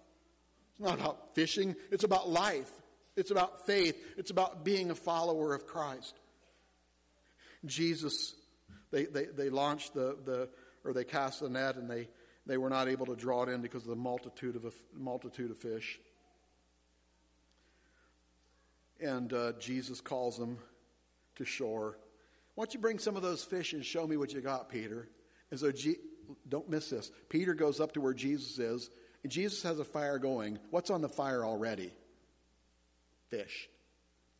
It's 0.71 0.81
not 0.81 0.99
about 0.99 1.35
fishing, 1.35 1.77
it's 1.91 2.05
about 2.05 2.31
life. 2.31 2.71
It's 3.16 3.31
about 3.31 3.66
faith. 3.66 3.96
It's 4.16 4.31
about 4.31 4.64
being 4.64 4.90
a 4.90 4.94
follower 4.94 5.55
of 5.55 5.66
Christ. 5.66 6.18
Jesus, 7.64 8.35
they, 8.90 9.05
they, 9.05 9.27
they 9.27 9.51
launched 9.51 9.94
the, 9.94 10.16
the, 10.25 10.48
or 10.85 10.92
they 10.92 11.05
cast 11.05 11.40
the 11.40 11.48
net 11.48 11.77
and 11.77 11.88
they, 11.88 12.09
they 12.46 12.57
were 12.57 12.70
not 12.70 12.88
able 12.88 13.07
to 13.07 13.16
draw 13.16 13.42
it 13.44 13.48
in 13.48 13.61
because 13.61 13.83
of 13.83 13.90
the 13.90 13.96
multitude 13.96 14.57
of, 14.57 14.64
a, 14.64 14.72
multitude 14.96 15.51
of 15.51 15.59
fish. 15.59 16.01
And 19.01 19.33
uh, 19.33 19.53
Jesus 19.59 20.01
calls 20.01 20.38
them 20.38 20.59
to 21.37 21.44
shore. 21.44 21.98
Why 22.55 22.64
don't 22.64 22.75
you 22.75 22.81
bring 22.81 22.98
some 22.98 23.16
of 23.16 23.22
those 23.22 23.42
fish 23.42 23.72
and 23.72 23.85
show 23.85 24.07
me 24.07 24.16
what 24.16 24.33
you 24.33 24.40
got, 24.40 24.68
Peter? 24.68 25.09
And 25.51 25.59
so, 25.59 25.72
G- 25.72 25.96
don't 26.48 26.68
miss 26.68 26.90
this. 26.90 27.11
Peter 27.29 27.55
goes 27.55 27.81
up 27.81 27.92
to 27.92 28.01
where 28.01 28.14
Jesus 28.14 28.59
is, 28.59 28.90
and 29.22 29.33
Jesus 29.33 29.62
has 29.62 29.79
a 29.79 29.85
fire 29.85 30.18
going. 30.18 30.59
What's 30.70 30.90
on 30.90 31.01
the 31.01 31.09
fire 31.09 31.44
already? 31.44 31.92
Fish. 33.33 33.71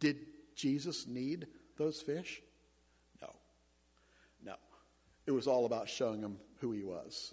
Did 0.01 0.19
Jesus 0.55 1.07
need 1.07 1.47
those 1.79 2.03
fish? 2.03 2.43
No. 3.23 3.31
No. 4.45 4.57
It 5.27 5.31
was 5.31 5.47
all 5.47 5.65
about 5.65 5.89
showing 5.89 6.21
him 6.21 6.37
who 6.61 6.73
he 6.73 6.83
was. 6.83 7.33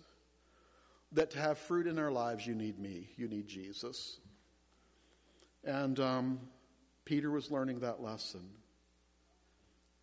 That 1.12 1.32
to 1.32 1.40
have 1.40 1.58
fruit 1.58 1.86
in 1.86 2.00
our 2.00 2.12
lives, 2.12 2.48
you 2.48 2.56
need 2.56 2.80
me, 2.80 3.10
you 3.18 3.28
need 3.28 3.48
Jesus. 3.48 4.20
And 5.66 6.00
um, 6.00 6.40
Peter 7.04 7.30
was 7.30 7.52
learning 7.52 7.82
that 7.82 8.02
lesson. 8.02 8.48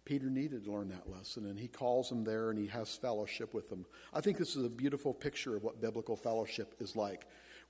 Peter 0.05 0.29
needed 0.29 0.65
to 0.65 0.73
learn 0.73 0.89
that 0.91 1.11
lesson, 1.11 1.47
and 1.47 1.59
he 1.59 1.69
calls 1.69 2.13
him 2.13 2.23
there 2.23 2.51
and 2.51 2.59
he 2.59 2.67
has 2.67 2.95
fellowship 2.95 3.55
with 3.55 3.71
them. 3.71 3.87
I 4.13 4.21
think 4.21 4.37
this 4.37 4.57
is 4.57 4.65
a 4.65 4.69
beautiful 4.69 5.15
picture 5.15 5.57
of 5.57 5.63
what 5.63 5.81
biblical 5.81 6.17
fellowship 6.17 6.75
is 6.81 6.95
like. 6.95 7.27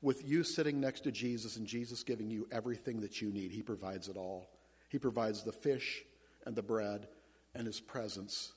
With 0.06 0.24
you 0.24 0.44
sitting 0.44 0.78
next 0.78 1.00
to 1.00 1.10
Jesus 1.10 1.56
and 1.56 1.66
Jesus 1.66 2.04
giving 2.04 2.30
you 2.30 2.46
everything 2.52 3.00
that 3.00 3.20
you 3.20 3.32
need, 3.32 3.50
he 3.50 3.60
provides 3.60 4.08
it 4.08 4.16
all. 4.16 4.48
He 4.88 5.00
provides 5.00 5.42
the 5.42 5.50
fish 5.50 6.04
and 6.44 6.54
the 6.54 6.62
bread 6.62 7.08
and 7.56 7.66
his 7.66 7.80
presence. 7.80 8.52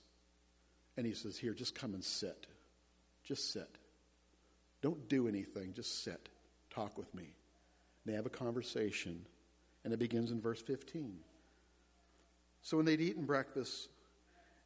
And 0.96 1.08
he 1.08 1.14
says, 1.16 1.40
Here, 1.40 1.56
just 1.56 1.74
come 1.74 1.96
and 1.96 2.04
sit. 2.04 2.46
Just 3.24 3.52
sit. 3.52 3.80
Don't 4.84 5.10
do 5.10 5.28
anything, 5.28 5.74
just 5.74 6.04
sit. 6.04 6.30
Talk 6.70 7.00
with 7.00 7.12
me. 7.16 7.24
And 7.24 8.14
they 8.14 8.16
have 8.16 8.28
a 8.28 8.30
conversation, 8.30 9.26
and 9.84 9.92
it 9.92 9.98
begins 9.98 10.30
in 10.30 10.40
verse 10.40 10.62
15. 10.62 11.18
So 12.62 12.78
when 12.78 12.86
they'd 12.86 13.02
eaten 13.02 13.26
breakfast, 13.26 13.90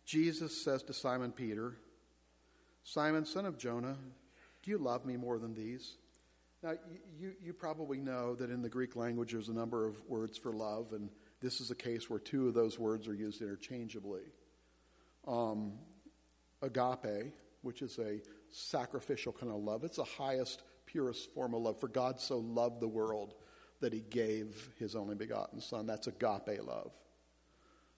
Jesus 0.05 0.61
says 0.61 0.83
to 0.83 0.93
Simon 0.93 1.31
Peter, 1.31 1.77
Simon, 2.83 3.25
son 3.25 3.45
of 3.45 3.57
Jonah, 3.57 3.95
do 4.63 4.71
you 4.71 4.77
love 4.77 5.05
me 5.05 5.15
more 5.15 5.39
than 5.39 5.53
these? 5.53 5.93
Now, 6.63 6.75
you, 7.19 7.33
you 7.43 7.51
probably 7.51 7.99
know 7.99 8.35
that 8.35 8.49
in 8.49 8.61
the 8.61 8.69
Greek 8.69 8.95
language 8.95 9.33
there's 9.33 9.49
a 9.49 9.53
number 9.53 9.85
of 9.85 10.01
words 10.07 10.37
for 10.37 10.53
love, 10.53 10.93
and 10.93 11.09
this 11.41 11.59
is 11.59 11.71
a 11.71 11.75
case 11.75 12.09
where 12.09 12.19
two 12.19 12.47
of 12.47 12.53
those 12.53 12.79
words 12.79 13.05
are 13.09 13.13
used 13.13 13.41
interchangeably. 13.41 14.21
Um, 15.27 15.73
agape, 16.61 17.33
which 17.63 17.81
is 17.81 17.99
a 17.99 18.21
sacrificial 18.49 19.33
kind 19.33 19.51
of 19.51 19.57
love, 19.57 19.83
it's 19.83 19.97
the 19.97 20.05
highest, 20.05 20.63
purest 20.85 21.33
form 21.33 21.53
of 21.53 21.61
love. 21.61 21.81
For 21.81 21.89
God 21.89 22.21
so 22.21 22.37
loved 22.39 22.79
the 22.79 22.87
world 22.87 23.33
that 23.81 23.91
he 23.91 23.99
gave 23.99 24.69
his 24.79 24.95
only 24.95 25.15
begotten 25.15 25.59
Son. 25.59 25.85
That's 25.85 26.07
agape 26.07 26.65
love. 26.65 26.91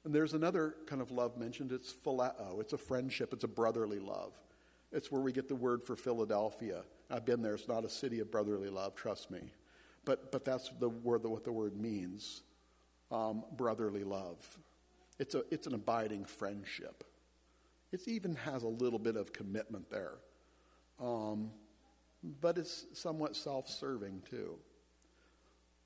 And 0.06 0.14
there's 0.14 0.34
another 0.34 0.76
kind 0.88 1.04
of 1.04 1.12
love 1.12 1.38
mentioned. 1.38 1.72
It's 1.72 1.94
phileo. 1.94 2.60
It's 2.60 2.74
a 2.74 2.78
friendship. 2.80 3.32
It's 3.32 3.44
a 3.44 3.48
brotherly 3.48 4.00
love. 4.00 4.40
It's 4.92 5.12
where 5.12 5.22
we 5.22 5.32
get 5.32 5.48
the 5.48 5.56
word 5.56 5.84
for 5.84 5.96
Philadelphia. 5.96 6.84
I've 7.10 7.26
been 7.26 7.42
there. 7.42 7.56
It's 7.56 7.68
not 7.68 7.86
a 7.86 7.90
city 7.90 8.20
of 8.20 8.32
brotherly 8.32 8.70
love, 8.70 8.96
trust 8.96 9.30
me. 9.32 9.52
But, 10.06 10.32
but 10.32 10.46
that's 10.46 10.70
the 10.80 10.90
word, 10.90 11.24
what 11.26 11.44
the 11.44 11.52
word 11.52 11.76
means 11.76 12.44
um, 13.12 13.44
brotherly 13.56 14.04
love. 14.04 14.38
It's, 15.20 15.36
a, 15.36 15.44
it's 15.52 15.68
an 15.68 15.74
abiding 15.74 16.26
friendship. 16.26 17.04
It 17.92 18.08
even 18.08 18.36
has 18.36 18.64
a 18.64 18.68
little 18.68 19.00
bit 19.00 19.16
of 19.16 19.32
commitment 19.32 19.90
there. 19.90 20.18
Um, 21.02 21.52
but 22.42 22.58
it's 22.58 22.86
somewhat 22.94 23.36
self 23.36 23.70
serving 23.70 24.24
too. 24.30 24.56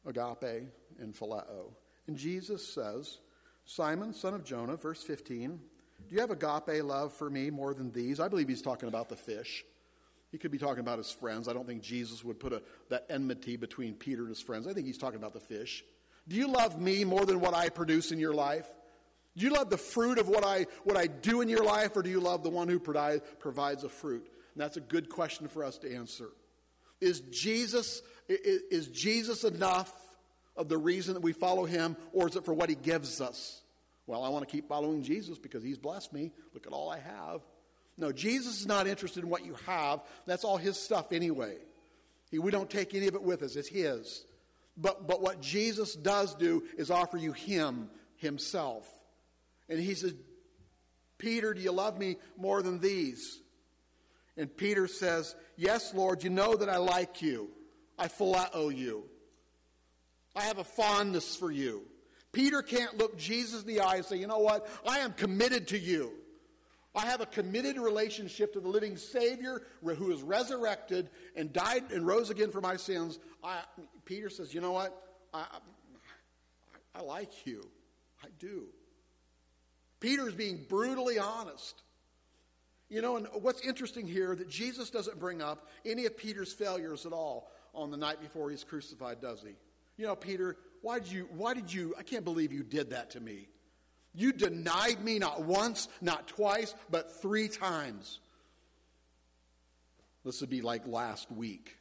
Agape 0.05 0.63
and 0.99 1.13
phileo. 1.13 1.71
And 2.07 2.17
Jesus 2.17 2.65
says, 2.65 3.19
Simon, 3.65 4.13
son 4.13 4.33
of 4.33 4.43
Jonah, 4.43 4.75
verse 4.75 5.03
15, 5.03 5.59
do 6.07 6.15
you 6.15 6.21
have 6.21 6.31
agape 6.31 6.83
love 6.83 7.13
for 7.13 7.29
me 7.29 7.49
more 7.49 7.73
than 7.73 7.91
these? 7.91 8.19
I 8.19 8.27
believe 8.27 8.47
he's 8.47 8.61
talking 8.61 8.87
about 8.87 9.09
the 9.09 9.15
fish. 9.15 9.65
He 10.31 10.37
could 10.37 10.51
be 10.51 10.57
talking 10.57 10.79
about 10.79 10.97
his 10.97 11.11
friends. 11.11 11.47
I 11.47 11.53
don't 11.53 11.65
think 11.65 11.81
Jesus 11.81 12.23
would 12.23 12.39
put 12.39 12.53
a, 12.53 12.61
that 12.89 13.05
enmity 13.09 13.57
between 13.57 13.95
Peter 13.95 14.21
and 14.21 14.29
his 14.29 14.41
friends. 14.41 14.67
I 14.67 14.73
think 14.73 14.85
he's 14.85 14.97
talking 14.97 15.17
about 15.17 15.33
the 15.33 15.39
fish. 15.39 15.83
Do 16.27 16.35
you 16.35 16.47
love 16.47 16.79
me 16.79 17.03
more 17.03 17.25
than 17.25 17.39
what 17.39 17.55
I 17.55 17.69
produce 17.69 18.11
in 18.11 18.19
your 18.19 18.33
life? 18.33 18.67
Do 19.35 19.45
you 19.45 19.51
love 19.51 19.69
the 19.69 19.77
fruit 19.77 20.19
of 20.19 20.27
what 20.27 20.45
I, 20.45 20.67
what 20.83 20.97
I 20.97 21.07
do 21.07 21.41
in 21.41 21.49
your 21.49 21.63
life, 21.63 21.95
or 21.95 22.03
do 22.03 22.09
you 22.09 22.19
love 22.19 22.43
the 22.43 22.49
one 22.49 22.67
who 22.67 22.79
provide, 22.79 23.21
provides 23.39 23.83
a 23.83 23.89
fruit? 23.89 24.27
And 24.53 24.61
that's 24.61 24.77
a 24.77 24.81
good 24.81 25.09
question 25.09 25.47
for 25.47 25.63
us 25.63 25.77
to 25.79 25.95
answer. 25.95 26.29
Is 27.01 27.21
Jesus, 27.31 28.01
is 28.27 28.87
Jesus 28.87 29.43
enough 29.43 29.93
of 30.55 30.67
the 30.67 30.77
reason 30.77 31.13
that 31.13 31.23
we 31.23 31.31
follow 31.31 31.65
him, 31.65 31.95
or 32.11 32.27
is 32.27 32.35
it 32.35 32.43
for 32.45 32.53
what 32.53 32.69
he 32.69 32.75
gives 32.75 33.21
us? 33.21 33.61
Well, 34.09 34.23
I 34.23 34.29
want 34.29 34.43
to 34.43 34.51
keep 34.51 34.67
following 34.67 35.03
Jesus 35.03 35.37
because 35.37 35.61
he's 35.61 35.77
blessed 35.77 36.11
me. 36.13 36.31
Look 36.55 36.65
at 36.65 36.73
all 36.73 36.89
I 36.89 36.97
have. 36.97 37.41
No, 37.95 38.11
Jesus 38.11 38.61
is 38.61 38.65
not 38.65 38.87
interested 38.87 39.23
in 39.23 39.29
what 39.29 39.45
you 39.45 39.53
have. 39.67 39.99
That's 40.25 40.43
all 40.43 40.57
his 40.57 40.79
stuff 40.79 41.11
anyway. 41.11 41.57
He, 42.31 42.39
we 42.39 42.49
don't 42.49 42.71
take 42.71 42.95
any 42.95 43.05
of 43.05 43.13
it 43.13 43.21
with 43.21 43.43
us, 43.43 43.55
it's 43.55 43.67
his. 43.67 44.25
But, 44.75 45.07
but 45.07 45.21
what 45.21 45.41
Jesus 45.41 45.93
does 45.93 46.33
do 46.33 46.63
is 46.75 46.89
offer 46.89 47.17
you 47.17 47.33
him, 47.33 47.91
himself. 48.15 48.89
And 49.69 49.79
he 49.79 49.93
says, 49.93 50.15
Peter, 51.19 51.53
do 51.53 51.61
you 51.61 51.71
love 51.71 51.99
me 51.99 52.17
more 52.35 52.63
than 52.63 52.79
these? 52.79 53.39
And 54.37 54.57
Peter 54.57 54.87
says, 54.87 55.35
Yes, 55.55 55.93
Lord, 55.93 56.23
you 56.23 56.31
know 56.31 56.55
that 56.55 56.67
I 56.67 56.77
like 56.77 57.21
you. 57.21 57.51
I 57.95 58.07
phileo 58.07 58.75
you. 58.75 59.03
I 60.35 60.45
have 60.45 60.57
a 60.57 60.63
fondness 60.63 61.35
for 61.35 61.51
you. 61.51 61.83
Peter 62.31 62.61
can't 62.61 62.97
look 62.97 63.17
Jesus 63.17 63.61
in 63.61 63.67
the 63.67 63.79
eye 63.79 63.97
and 63.97 64.05
say, 64.05 64.17
You 64.17 64.27
know 64.27 64.39
what? 64.39 64.67
I 64.87 64.99
am 64.99 65.13
committed 65.13 65.67
to 65.69 65.79
you. 65.79 66.11
I 66.95 67.05
have 67.05 67.21
a 67.21 67.25
committed 67.25 67.77
relationship 67.77 68.53
to 68.53 68.59
the 68.59 68.67
living 68.67 68.97
Savior 68.97 69.63
who 69.83 70.11
is 70.11 70.21
resurrected 70.21 71.09
and 71.35 71.53
died 71.53 71.91
and 71.91 72.05
rose 72.05 72.29
again 72.29 72.51
for 72.51 72.61
my 72.61 72.77
sins. 72.77 73.19
I, 73.43 73.61
Peter 74.05 74.29
says, 74.29 74.53
You 74.53 74.61
know 74.61 74.71
what? 74.71 75.01
I, 75.33 75.39
I, 75.39 76.99
I 76.99 77.01
like 77.01 77.45
you. 77.45 77.67
I 78.23 78.27
do. 78.39 78.65
Peter 79.99 80.27
is 80.27 80.33
being 80.33 80.65
brutally 80.67 81.19
honest. 81.19 81.81
You 82.89 83.01
know, 83.01 83.17
and 83.17 83.27
what's 83.33 83.61
interesting 83.61 84.07
here 84.07 84.35
that 84.35 84.49
Jesus 84.49 84.89
doesn't 84.89 85.19
bring 85.19 85.41
up 85.41 85.67
any 85.85 86.05
of 86.05 86.17
Peter's 86.17 86.51
failures 86.51 87.05
at 87.05 87.13
all 87.13 87.51
on 87.75 87.91
the 87.91 87.97
night 87.97 88.19
before 88.19 88.49
he's 88.49 88.63
crucified, 88.63 89.21
does 89.21 89.41
he? 89.41 89.53
You 89.97 90.07
know, 90.07 90.15
Peter, 90.15 90.57
why 90.81 90.99
did 90.99 91.11
you, 91.11 91.27
why 91.31 91.53
did 91.53 91.71
you, 91.73 91.95
I 91.97 92.03
can't 92.03 92.25
believe 92.25 92.51
you 92.51 92.63
did 92.63 92.91
that 92.91 93.11
to 93.11 93.19
me. 93.19 93.49
You 94.13 94.33
denied 94.33 95.03
me 95.03 95.19
not 95.19 95.43
once, 95.43 95.87
not 96.01 96.27
twice, 96.27 96.73
but 96.89 97.21
three 97.21 97.47
times. 97.47 98.19
This 100.25 100.41
would 100.41 100.49
be 100.49 100.61
like 100.61 100.87
last 100.87 101.31
week. 101.31 101.77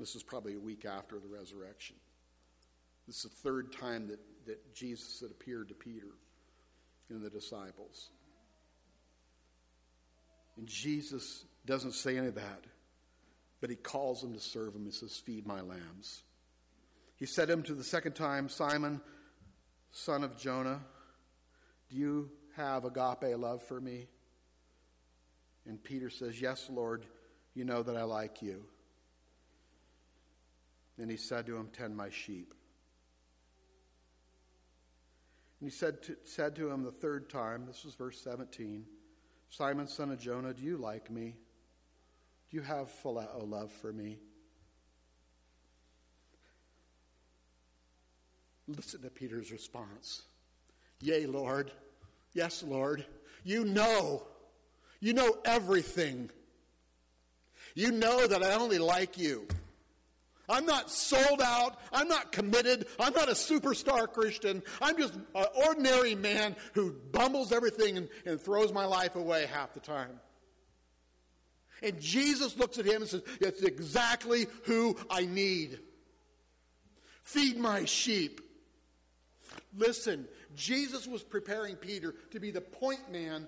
This 0.00 0.16
is 0.16 0.22
probably 0.22 0.54
a 0.54 0.60
week 0.60 0.84
after 0.84 1.18
the 1.18 1.28
resurrection. 1.28 1.96
This 3.06 3.16
is 3.16 3.30
the 3.30 3.36
third 3.48 3.72
time 3.72 4.08
that, 4.08 4.20
that 4.46 4.74
Jesus 4.74 5.20
had 5.20 5.30
appeared 5.30 5.68
to 5.68 5.74
Peter 5.74 6.08
and 7.10 7.22
the 7.22 7.30
disciples. 7.30 8.10
And 10.56 10.66
Jesus 10.66 11.44
doesn't 11.66 11.92
say 11.92 12.18
any 12.18 12.28
of 12.28 12.34
that, 12.34 12.64
but 13.60 13.70
he 13.70 13.76
calls 13.76 14.20
them 14.20 14.32
to 14.34 14.40
serve 14.40 14.74
him 14.74 14.84
and 14.84 14.94
says, 14.94 15.16
Feed 15.16 15.46
my 15.46 15.60
lambs. 15.60 16.22
He 17.22 17.26
said 17.26 17.46
to 17.46 17.52
him 17.52 17.62
to 17.62 17.74
the 17.74 17.84
second 17.84 18.14
time, 18.14 18.48
Simon, 18.48 19.00
son 19.92 20.24
of 20.24 20.36
Jonah, 20.36 20.80
do 21.88 21.96
you 21.96 22.30
have 22.56 22.84
agape 22.84 23.38
love 23.38 23.62
for 23.62 23.80
me? 23.80 24.08
And 25.64 25.80
Peter 25.80 26.10
says, 26.10 26.40
Yes, 26.40 26.66
Lord, 26.68 27.06
you 27.54 27.64
know 27.64 27.84
that 27.84 27.96
I 27.96 28.02
like 28.02 28.42
you. 28.42 28.64
And 30.98 31.08
he 31.08 31.16
said 31.16 31.46
to 31.46 31.56
him, 31.56 31.68
Tend 31.72 31.96
my 31.96 32.10
sheep. 32.10 32.54
And 35.60 35.70
he 35.70 35.76
said 35.76 36.02
to, 36.02 36.16
said 36.24 36.56
to 36.56 36.70
him 36.70 36.82
the 36.82 36.90
third 36.90 37.30
time, 37.30 37.66
this 37.66 37.84
is 37.84 37.94
verse 37.94 38.20
17, 38.20 38.84
Simon, 39.48 39.86
son 39.86 40.10
of 40.10 40.18
Jonah, 40.18 40.54
do 40.54 40.64
you 40.64 40.76
like 40.76 41.08
me? 41.08 41.36
Do 42.50 42.56
you 42.56 42.64
have 42.64 42.90
phileo 43.04 43.32
uh, 43.32 43.44
love 43.44 43.70
for 43.70 43.92
me? 43.92 44.18
Listen 48.68 49.02
to 49.02 49.10
Peter's 49.10 49.50
response. 49.50 50.22
Yea, 51.00 51.26
Lord. 51.26 51.72
Yes, 52.32 52.62
Lord. 52.62 53.04
You 53.44 53.64
know. 53.64 54.26
You 55.00 55.12
know 55.12 55.36
everything. 55.44 56.30
You 57.74 57.90
know 57.90 58.26
that 58.26 58.42
I 58.42 58.54
only 58.54 58.78
like 58.78 59.18
you. 59.18 59.46
I'm 60.48 60.66
not 60.66 60.90
sold 60.90 61.40
out. 61.40 61.78
I'm 61.92 62.08
not 62.08 62.30
committed. 62.30 62.86
I'm 63.00 63.12
not 63.14 63.28
a 63.28 63.32
superstar 63.32 64.12
Christian. 64.12 64.62
I'm 64.80 64.98
just 64.98 65.14
an 65.34 65.46
ordinary 65.66 66.14
man 66.14 66.56
who 66.74 66.92
bumbles 67.10 67.52
everything 67.52 67.96
and, 67.96 68.08
and 68.26 68.40
throws 68.40 68.72
my 68.72 68.84
life 68.84 69.16
away 69.16 69.46
half 69.46 69.72
the 69.72 69.80
time. 69.80 70.20
And 71.82 71.98
Jesus 72.00 72.56
looks 72.56 72.78
at 72.78 72.84
him 72.84 73.02
and 73.02 73.10
says, 73.10 73.22
That's 73.40 73.62
exactly 73.62 74.46
who 74.64 74.96
I 75.10 75.26
need. 75.26 75.80
Feed 77.22 77.56
my 77.56 77.84
sheep. 77.84 78.40
Listen, 79.76 80.26
Jesus 80.54 81.06
was 81.06 81.22
preparing 81.22 81.76
Peter 81.76 82.14
to 82.30 82.40
be 82.40 82.50
the 82.50 82.60
point 82.60 83.10
man 83.10 83.46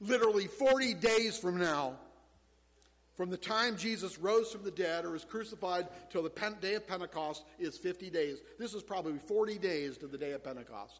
literally 0.00 0.46
40 0.46 0.94
days 0.94 1.38
from 1.38 1.58
now. 1.58 1.94
From 3.16 3.30
the 3.30 3.36
time 3.36 3.76
Jesus 3.76 4.18
rose 4.18 4.50
from 4.50 4.64
the 4.64 4.70
dead 4.70 5.04
or 5.04 5.10
was 5.10 5.24
crucified 5.24 5.86
till 6.10 6.22
the 6.22 6.54
day 6.60 6.74
of 6.74 6.86
Pentecost 6.86 7.44
is 7.58 7.76
50 7.78 8.10
days. 8.10 8.38
This 8.58 8.74
is 8.74 8.82
probably 8.82 9.18
40 9.18 9.58
days 9.58 9.98
to 9.98 10.06
the 10.06 10.18
day 10.18 10.32
of 10.32 10.42
Pentecost. 10.42 10.98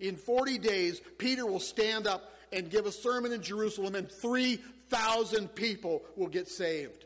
In 0.00 0.16
40 0.16 0.58
days, 0.58 1.00
Peter 1.18 1.46
will 1.46 1.60
stand 1.60 2.06
up 2.06 2.32
and 2.52 2.70
give 2.70 2.86
a 2.86 2.92
sermon 2.92 3.32
in 3.32 3.42
Jerusalem, 3.42 3.94
and 3.94 4.10
3,000 4.10 5.54
people 5.54 6.02
will 6.16 6.26
get 6.26 6.48
saved. 6.48 7.04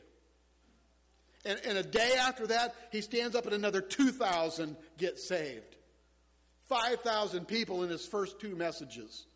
And, 1.44 1.60
and 1.66 1.76
a 1.76 1.82
day 1.82 2.14
after 2.18 2.46
that, 2.46 2.74
he 2.90 3.02
stands 3.02 3.36
up 3.36 3.44
and 3.44 3.54
another 3.54 3.82
2,000 3.82 4.76
get 4.96 5.18
saved. 5.18 5.76
5,000 6.68 7.46
people 7.46 7.82
in 7.82 7.90
his 7.90 8.06
first 8.06 8.40
two 8.40 8.56
messages. 8.56 9.26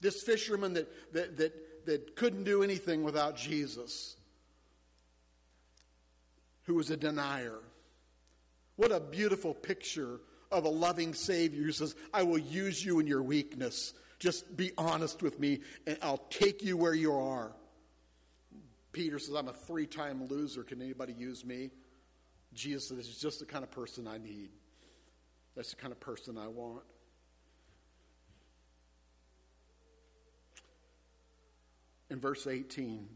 This 0.00 0.22
fisherman 0.22 0.74
that, 0.74 1.12
that, 1.12 1.36
that, 1.36 1.86
that 1.86 2.16
couldn't 2.16 2.44
do 2.44 2.62
anything 2.62 3.02
without 3.02 3.36
Jesus, 3.36 4.16
who 6.64 6.74
was 6.74 6.90
a 6.90 6.96
denier. 6.96 7.58
What 8.76 8.92
a 8.92 9.00
beautiful 9.00 9.54
picture 9.54 10.20
of 10.50 10.64
a 10.64 10.68
loving 10.68 11.14
Savior 11.14 11.62
who 11.62 11.72
says, 11.72 11.94
I 12.12 12.22
will 12.22 12.38
use 12.38 12.84
you 12.84 12.98
in 12.98 13.06
your 13.06 13.22
weakness. 13.22 13.92
Just 14.18 14.56
be 14.56 14.72
honest 14.76 15.22
with 15.22 15.38
me, 15.38 15.60
and 15.86 15.98
I'll 16.02 16.24
take 16.30 16.62
you 16.62 16.76
where 16.76 16.94
you 16.94 17.12
are. 17.14 17.52
Peter 18.92 19.18
says, 19.18 19.34
I'm 19.34 19.48
a 19.48 19.52
three 19.52 19.86
time 19.86 20.26
loser. 20.26 20.62
Can 20.62 20.82
anybody 20.82 21.12
use 21.12 21.44
me? 21.44 21.70
Jesus 22.52 22.88
says, 22.88 22.96
This 22.96 23.08
is 23.08 23.18
just 23.18 23.38
the 23.38 23.46
kind 23.46 23.62
of 23.62 23.70
person 23.70 24.08
I 24.08 24.18
need. 24.18 24.50
That's 25.56 25.70
the 25.70 25.76
kind 25.76 25.92
of 25.92 26.00
person 26.00 26.38
I 26.38 26.48
want. 26.48 26.82
In 32.10 32.18
verse 32.18 32.46
18, 32.46 33.08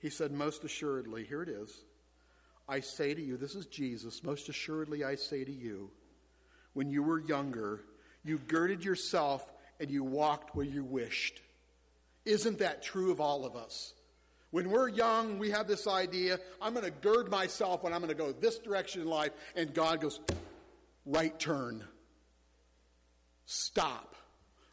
he 0.00 0.10
said, 0.10 0.32
Most 0.32 0.64
assuredly, 0.64 1.24
here 1.24 1.42
it 1.42 1.48
is. 1.48 1.84
I 2.68 2.80
say 2.80 3.14
to 3.14 3.20
you, 3.20 3.36
this 3.36 3.56
is 3.56 3.66
Jesus, 3.66 4.22
most 4.22 4.48
assuredly 4.48 5.02
I 5.02 5.16
say 5.16 5.44
to 5.44 5.52
you, 5.52 5.90
when 6.72 6.88
you 6.88 7.02
were 7.02 7.20
younger, 7.20 7.80
you 8.24 8.38
girded 8.38 8.84
yourself 8.84 9.44
and 9.80 9.90
you 9.90 10.04
walked 10.04 10.54
where 10.54 10.64
you 10.64 10.84
wished. 10.84 11.40
Isn't 12.24 12.58
that 12.58 12.82
true 12.82 13.10
of 13.10 13.20
all 13.20 13.44
of 13.44 13.56
us? 13.56 13.94
When 14.52 14.70
we're 14.70 14.88
young, 14.88 15.38
we 15.38 15.50
have 15.50 15.66
this 15.66 15.86
idea 15.86 16.38
I'm 16.60 16.74
going 16.74 16.84
to 16.84 16.90
gird 16.90 17.30
myself 17.30 17.84
and 17.84 17.94
I'm 17.94 18.00
going 18.00 18.16
to 18.16 18.16
go 18.16 18.32
this 18.32 18.58
direction 18.58 19.02
in 19.02 19.08
life, 19.08 19.32
and 19.56 19.72
God 19.74 20.00
goes, 20.00 20.20
right 21.04 21.38
turn, 21.38 21.84
stop, 23.46 24.16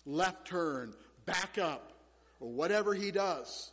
left 0.05 0.47
turn, 0.47 0.93
back 1.25 1.57
up, 1.57 1.93
or 2.39 2.49
whatever 2.49 2.93
He 2.93 3.11
does. 3.11 3.71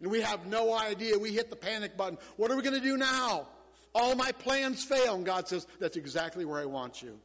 And 0.00 0.10
we 0.10 0.20
have 0.20 0.46
no 0.46 0.76
idea. 0.76 1.18
We 1.18 1.32
hit 1.32 1.50
the 1.50 1.56
panic 1.56 1.96
button. 1.96 2.18
What 2.36 2.50
are 2.50 2.56
we 2.56 2.62
going 2.62 2.74
to 2.74 2.80
do 2.80 2.96
now? 2.96 3.48
All 3.94 4.14
my 4.14 4.30
plans 4.32 4.84
fail. 4.84 5.16
And 5.16 5.26
God 5.26 5.48
says, 5.48 5.66
That's 5.80 5.96
exactly 5.96 6.44
where 6.44 6.60
I 6.60 6.66
want 6.66 7.02
you. 7.02 7.18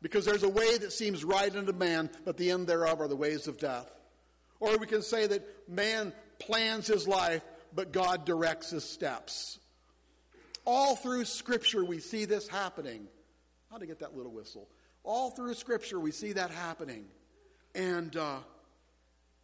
Because 0.00 0.24
there's 0.24 0.42
a 0.42 0.48
way 0.48 0.78
that 0.78 0.92
seems 0.92 1.24
right 1.24 1.54
unto 1.54 1.72
man, 1.72 2.10
but 2.24 2.36
the 2.36 2.50
end 2.50 2.66
thereof 2.66 3.00
are 3.00 3.08
the 3.08 3.16
ways 3.16 3.46
of 3.46 3.58
death. 3.58 3.90
Or 4.58 4.76
we 4.78 4.86
can 4.86 5.02
say 5.02 5.26
that 5.26 5.68
man 5.68 6.12
plans 6.38 6.86
his 6.86 7.06
life, 7.06 7.44
but 7.74 7.92
God 7.92 8.24
directs 8.24 8.70
his 8.70 8.84
steps. 8.84 9.58
All 10.64 10.96
through 10.96 11.24
Scripture, 11.24 11.84
we 11.84 12.00
see 12.00 12.24
this 12.24 12.48
happening. 12.48 13.06
How 13.72 13.78
to 13.78 13.86
get 13.86 14.00
that 14.00 14.14
little 14.14 14.32
whistle? 14.32 14.68
All 15.02 15.30
through 15.30 15.54
Scripture, 15.54 15.98
we 15.98 16.10
see 16.10 16.34
that 16.34 16.50
happening. 16.50 17.06
And, 17.74 18.14
uh, 18.14 18.40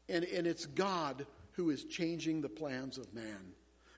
and, 0.06 0.22
and 0.22 0.46
it's 0.46 0.66
God 0.66 1.24
who 1.52 1.70
is 1.70 1.84
changing 1.84 2.42
the 2.42 2.48
plans 2.50 2.98
of 2.98 3.14
man. 3.14 3.54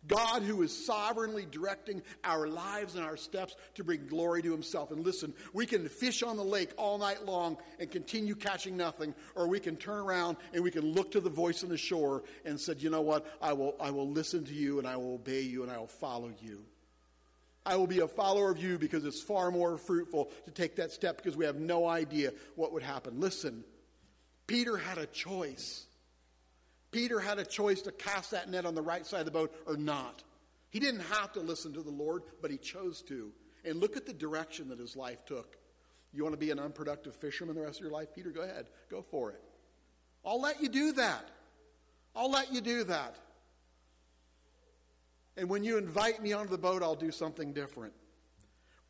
God 0.07 0.43
who 0.43 0.63
is 0.63 0.87
sovereignly 0.87 1.49
directing 1.51 2.01
our 2.23 2.47
lives 2.47 2.95
and 2.95 3.05
our 3.05 3.17
steps 3.17 3.57
to 3.75 3.83
bring 3.83 4.07
glory 4.07 4.41
to 4.43 4.53
himself. 4.53 4.93
And 4.93 5.05
listen, 5.05 5.35
we 5.53 5.67
can 5.67 5.89
fish 5.89 6.23
on 6.23 6.37
the 6.37 6.45
lake 6.45 6.71
all 6.77 6.97
night 6.97 7.27
long 7.27 7.59
and 7.81 7.91
continue 7.91 8.37
catching 8.37 8.77
nothing, 8.77 9.17
or 9.35 9.49
we 9.49 9.59
can 9.59 9.75
turn 9.75 9.99
around 9.99 10.37
and 10.55 10.63
we 10.63 10.71
can 10.71 10.93
look 10.93 11.11
to 11.11 11.21
the 11.21 11.29
voice 11.29 11.65
on 11.65 11.71
the 11.71 11.77
shore 11.77 12.23
and 12.45 12.59
said, 12.59 12.81
you 12.81 12.89
know 12.89 13.03
what? 13.03 13.27
I 13.43 13.53
will, 13.53 13.75
I 13.81 13.91
will 13.91 14.09
listen 14.09 14.45
to 14.45 14.55
you 14.55 14.79
and 14.79 14.87
I 14.87 14.97
will 14.97 15.15
obey 15.15 15.41
you 15.41 15.65
and 15.65 15.73
I 15.73 15.79
will 15.79 15.89
follow 15.89 16.31
you. 16.41 16.63
I 17.71 17.77
will 17.77 17.87
be 17.87 18.01
a 18.01 18.09
follower 18.09 18.51
of 18.51 18.59
you 18.59 18.79
because 18.79 19.05
it's 19.05 19.23
far 19.23 19.53
more 19.53 19.79
fruitful 19.79 20.33
to 20.45 20.51
take 20.51 20.75
that 20.77 20.91
step 20.91 21.17
because 21.17 21.37
we 21.37 21.45
have 21.45 21.55
no 21.55 21.87
idea 21.87 22.33
what 22.57 22.73
would 22.73 22.83
happen. 22.83 23.21
Listen, 23.21 23.63
Peter 24.49 24.77
had 24.77 24.99
a 24.99 25.07
choice. 25.07 25.87
Peter 26.91 27.21
had 27.21 27.39
a 27.39 27.45
choice 27.45 27.83
to 27.83 27.93
cast 27.93 28.33
that 28.33 28.51
net 28.51 28.67
on 28.67 28.75
the 28.75 28.83
right 28.83 29.07
side 29.07 29.21
of 29.21 29.27
the 29.27 29.31
boat 29.31 29.55
or 29.69 29.77
not. 29.77 30.25
He 30.71 30.81
didn't 30.81 31.03
have 31.13 31.33
to 31.35 31.41
listen 31.41 31.73
to 31.75 31.83
the 31.83 31.93
Lord, 31.93 32.25
but 32.43 32.51
he 32.51 32.59
chose 32.59 33.03
to. 33.03 33.31
And 33.65 33.79
look 33.79 33.97
at 33.97 34.05
the 34.05 34.13
direction 34.13 34.69
that 34.71 34.81
his 34.81 34.97
life 34.97 35.25
took. 35.25 35.57
You 36.13 36.25
want 36.25 36.33
to 36.33 36.41
be 36.41 36.51
an 36.51 36.59
unproductive 36.59 37.15
fisherman 37.15 37.55
the 37.55 37.63
rest 37.63 37.79
of 37.79 37.85
your 37.85 37.93
life? 37.93 38.09
Peter, 38.13 38.31
go 38.31 38.41
ahead. 38.41 38.67
Go 38.91 39.01
for 39.01 39.31
it. 39.31 39.41
I'll 40.25 40.41
let 40.41 40.61
you 40.61 40.69
do 40.69 40.91
that. 40.95 41.31
I'll 42.17 42.33
let 42.33 42.53
you 42.53 42.61
do 42.61 42.83
that. 42.83 43.15
And 45.41 45.49
when 45.49 45.65
you 45.65 45.79
invite 45.79 46.23
me 46.23 46.35
onto 46.35 46.51
the 46.51 46.59
boat, 46.59 46.83
I'll 46.83 46.95
do 46.95 47.11
something 47.11 47.55
different. 47.55 47.95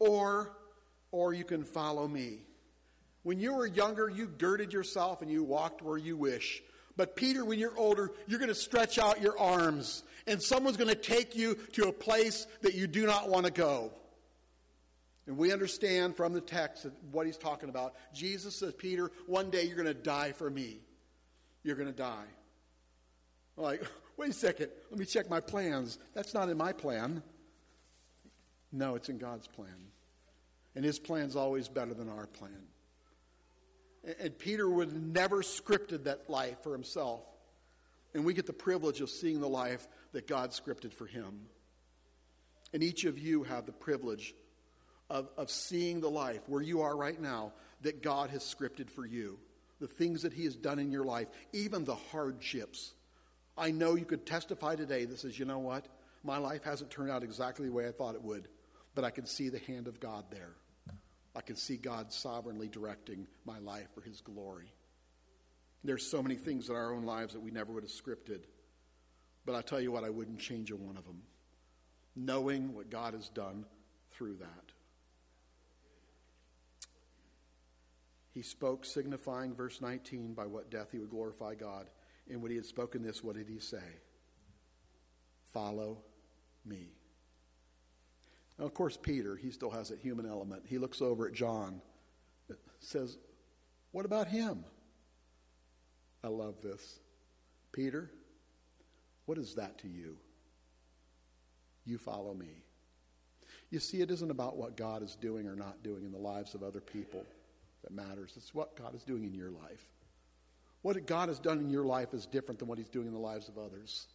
Or, 0.01 0.57
or 1.13 1.33
you 1.33 1.45
can 1.45 1.63
follow 1.63 2.09
me. 2.09 2.41
When 3.23 3.39
you 3.39 3.55
were 3.55 3.69
younger, 3.69 4.09
you 4.09 4.27
girded 4.27 4.73
yourself 4.73 5.23
and 5.23 5.31
you 5.31 5.45
walked 5.45 5.81
where 5.81 5.97
you 5.97 6.17
wish. 6.17 6.61
But 6.97 7.15
Peter, 7.15 7.45
when 7.45 7.61
you're 7.61 7.79
older, 7.79 8.11
you're 8.27 8.41
going 8.41 8.49
to 8.49 8.55
stretch 8.57 8.99
out 8.99 9.23
your 9.23 9.39
arms, 9.39 10.03
and 10.27 10.43
someone's 10.43 10.77
going 10.77 10.89
to 10.89 10.97
take 10.97 11.37
you 11.37 11.55
to 11.75 11.87
a 11.87 11.93
place 11.93 12.49
that 12.63 12.75
you 12.75 12.89
do 12.89 13.07
not 13.07 13.29
want 13.29 13.47
to 13.47 13.53
go. 13.53 13.93
And 15.29 15.39
we 15.39 15.53
understand 15.53 16.17
from 16.17 16.33
the 16.33 16.41
text 16.41 16.85
what 17.13 17.27
he's 17.27 17.39
talking 17.39 17.69
about. 17.69 17.95
Jesus 18.13 18.57
says, 18.57 18.75
Peter, 18.75 19.13
one 19.27 19.51
day 19.51 19.67
you're 19.67 19.77
going 19.77 19.87
to 19.87 19.95
die 19.95 20.33
for 20.33 20.51
me. 20.51 20.81
You're 21.63 21.77
going 21.77 21.87
to 21.87 21.97
die. 21.97 22.27
Like, 23.57 23.85
wait 24.20 24.30
a 24.30 24.35
second, 24.35 24.68
let 24.90 25.00
me 25.00 25.06
check 25.06 25.30
my 25.30 25.40
plans. 25.40 25.98
That's 26.12 26.35
not 26.35 26.50
in 26.50 26.59
my 26.59 26.74
plan. 26.74 27.22
No, 28.70 28.94
it's 28.94 29.09
in 29.09 29.16
God's 29.16 29.48
plan. 29.48 29.88
And 30.76 30.85
his 30.85 30.98
plan's 30.98 31.37
always 31.37 31.68
better 31.68 31.94
than 31.94 32.11
our 32.11 32.26
plan. 32.26 32.66
And 34.20 34.38
Peter 34.38 34.68
would 34.68 34.94
never 35.14 35.42
scripted 35.42 36.04
that 36.04 36.28
life 36.28 36.62
for 36.62 36.72
himself. 36.72 37.22
And 38.12 38.26
we 38.26 38.35
get 38.35 38.44
the 38.44 38.52
privilege 38.52 39.00
of 39.00 39.09
seeing 39.09 39.40
the 39.40 39.48
life 39.48 39.88
that 40.12 40.26
God 40.26 40.50
scripted 40.50 40.92
for 40.92 41.06
him. 41.06 41.46
And 42.75 42.83
each 42.83 43.06
of 43.06 43.18
you 43.18 43.44
have 43.44 43.64
the 43.64 43.73
privilege 43.73 44.35
of, 45.08 45.31
of 45.38 45.50
seeing 45.50 46.00
the 46.00 46.10
life 46.10 46.42
where 46.46 46.62
you 46.62 46.83
are 46.83 46.94
right 46.94 47.21
now 47.21 47.52
that 47.81 48.02
God 48.02 48.29
has 48.31 48.42
scripted 48.42 48.90
for 48.90 49.06
you. 49.06 49.38
The 49.81 49.88
things 49.88 50.23
that 50.23 50.35
He 50.35 50.44
has 50.44 50.56
done 50.56 50.79
in 50.79 50.92
your 50.92 51.04
life, 51.04 51.29
even 51.54 51.87
the 51.87 51.94
hardships. 51.94 52.92
I 53.57 53.71
know 53.71 53.94
you 53.94 54.05
could 54.05 54.27
testify 54.27 54.77
today 54.77 55.05
that 55.05 55.19
says, 55.19 55.38
you 55.38 55.44
know 55.44 55.59
what? 55.59 55.87
My 56.23 56.38
life 56.38 56.65
hasn't 56.65 56.90
turned 56.90 57.11
out 57.11 57.23
exactly 57.23 57.67
the 57.67 57.73
way 57.73 57.88
I 57.88 57.92
thought 57.92 58.15
it 58.15 58.23
would, 58.23 58.48
but 58.94 59.05
I 59.05 59.11
can 59.11 59.27
see 59.27 59.48
the 59.48 59.59
hand 59.59 59.87
of 59.87 60.01
God 60.01 60.25
there. 60.31 60.55
I 61.35 61.40
can 61.40 61.57
see 61.57 61.77
God 61.77 62.13
sovereignly 62.13 62.69
directing 62.69 63.27
my 63.44 63.59
life 63.59 63.88
for 63.94 64.01
His 64.01 64.21
glory. 64.21 64.73
There's 65.85 66.11
so 66.11 66.23
many 66.23 66.35
things 66.35 66.69
in 66.69 66.77
our 66.77 66.92
own 66.92 67.05
lives 67.05 67.33
that 67.33 67.40
we 67.40 67.51
never 67.51 67.73
would 67.73 67.85
have 67.85 67.92
scripted. 67.92 68.40
But 69.46 69.55
I 69.55 69.63
tell 69.63 69.81
you 69.81 69.92
what, 69.92 70.05
I 70.05 70.11
wouldn't 70.11 70.38
change 70.38 70.71
a 70.71 70.77
one 70.77 70.96
of 70.96 71.05
them. 71.05 71.23
Knowing 72.15 72.75
what 72.75 72.90
God 72.90 73.15
has 73.15 73.29
done 73.29 73.65
through 74.13 74.37
that. 74.37 74.73
He 78.33 78.42
spoke, 78.42 78.85
signifying, 78.85 79.55
verse 79.55 79.81
19, 79.81 80.35
by 80.35 80.46
what 80.46 80.71
death 80.71 80.88
he 80.92 80.98
would 80.98 81.11
glorify 81.11 81.55
God. 81.55 81.87
And 82.31 82.40
when 82.40 82.50
he 82.50 82.56
had 82.56 82.66
spoken 82.66 83.02
this, 83.02 83.22
what 83.24 83.37
did 83.37 83.48
he 83.48 83.58
say? 83.58 83.83
Follow 85.52 85.98
me. 86.64 86.88
Now, 88.58 88.66
of 88.66 88.74
course, 88.74 88.96
Peter, 88.96 89.37
he 89.37 89.50
still 89.50 89.70
has 89.70 89.88
that 89.88 89.98
human 89.98 90.26
element. 90.26 90.62
He 90.66 90.78
looks 90.78 91.02
over 91.02 91.26
at 91.26 91.33
John, 91.33 91.81
says, 92.78 93.18
What 93.92 94.04
about 94.04 94.28
him? 94.28 94.64
I 96.22 96.28
love 96.28 96.56
this. 96.62 97.00
Peter, 97.72 98.10
what 99.26 99.38
is 99.38 99.54
that 99.54 99.78
to 99.78 99.88
you? 99.88 100.16
You 101.87 101.98
follow 101.98 102.35
me. 102.35 102.62
You 103.70 103.81
see, 103.81 104.00
it 104.00 104.10
isn't 104.10 104.31
about 104.31 104.56
what 104.56 104.76
God 104.76 105.02
is 105.02 105.16
doing 105.16 105.46
or 105.46 105.56
not 105.56 105.83
doing 105.83 106.04
in 106.04 106.12
the 106.12 106.18
lives 106.18 106.54
of 106.54 106.62
other 106.62 106.81
people 106.81 107.24
that 107.83 107.92
matters. 107.92 108.35
It's 108.37 108.54
what 108.54 108.76
God 108.76 108.94
is 108.94 109.04
doing 109.04 109.24
in 109.24 109.35
your 109.35 109.50
life. 109.50 109.85
What 110.83 111.06
God 111.06 111.28
has 111.28 111.38
done 111.38 111.58
in 111.58 111.70
your 111.70 111.85
life 111.85 112.14
is 112.14 112.26
different 112.26 112.58
than 112.58 112.68
what 112.68 112.78
He's 112.78 112.88
doing 112.88 113.06
in 113.06 113.12
the 113.12 113.18
lives 113.18 113.48
of 113.48 113.58
others. 113.58 114.06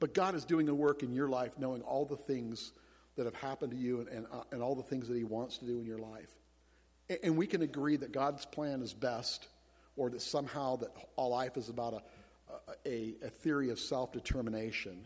But 0.00 0.14
God 0.14 0.34
is 0.34 0.44
doing 0.44 0.68
a 0.68 0.74
work 0.74 1.02
in 1.02 1.12
your 1.12 1.28
life, 1.28 1.52
knowing 1.58 1.82
all 1.82 2.04
the 2.04 2.16
things 2.16 2.72
that 3.16 3.24
have 3.24 3.36
happened 3.36 3.72
to 3.72 3.78
you 3.78 4.00
and, 4.00 4.08
and, 4.08 4.26
uh, 4.32 4.42
and 4.50 4.62
all 4.62 4.74
the 4.74 4.82
things 4.82 5.06
that 5.08 5.16
He 5.16 5.24
wants 5.24 5.58
to 5.58 5.66
do 5.66 5.78
in 5.78 5.86
your 5.86 5.98
life. 5.98 6.30
And, 7.08 7.18
and 7.22 7.36
we 7.36 7.46
can 7.46 7.62
agree 7.62 7.96
that 7.96 8.10
God's 8.12 8.44
plan 8.46 8.82
is 8.82 8.92
best, 8.92 9.46
or 9.96 10.10
that 10.10 10.22
somehow 10.22 10.76
that 10.76 10.90
all 11.16 11.30
life 11.30 11.56
is 11.56 11.68
about 11.68 11.94
a, 11.94 12.88
a, 12.88 13.14
a 13.24 13.28
theory 13.28 13.70
of 13.70 13.78
self 13.78 14.12
determination 14.12 15.04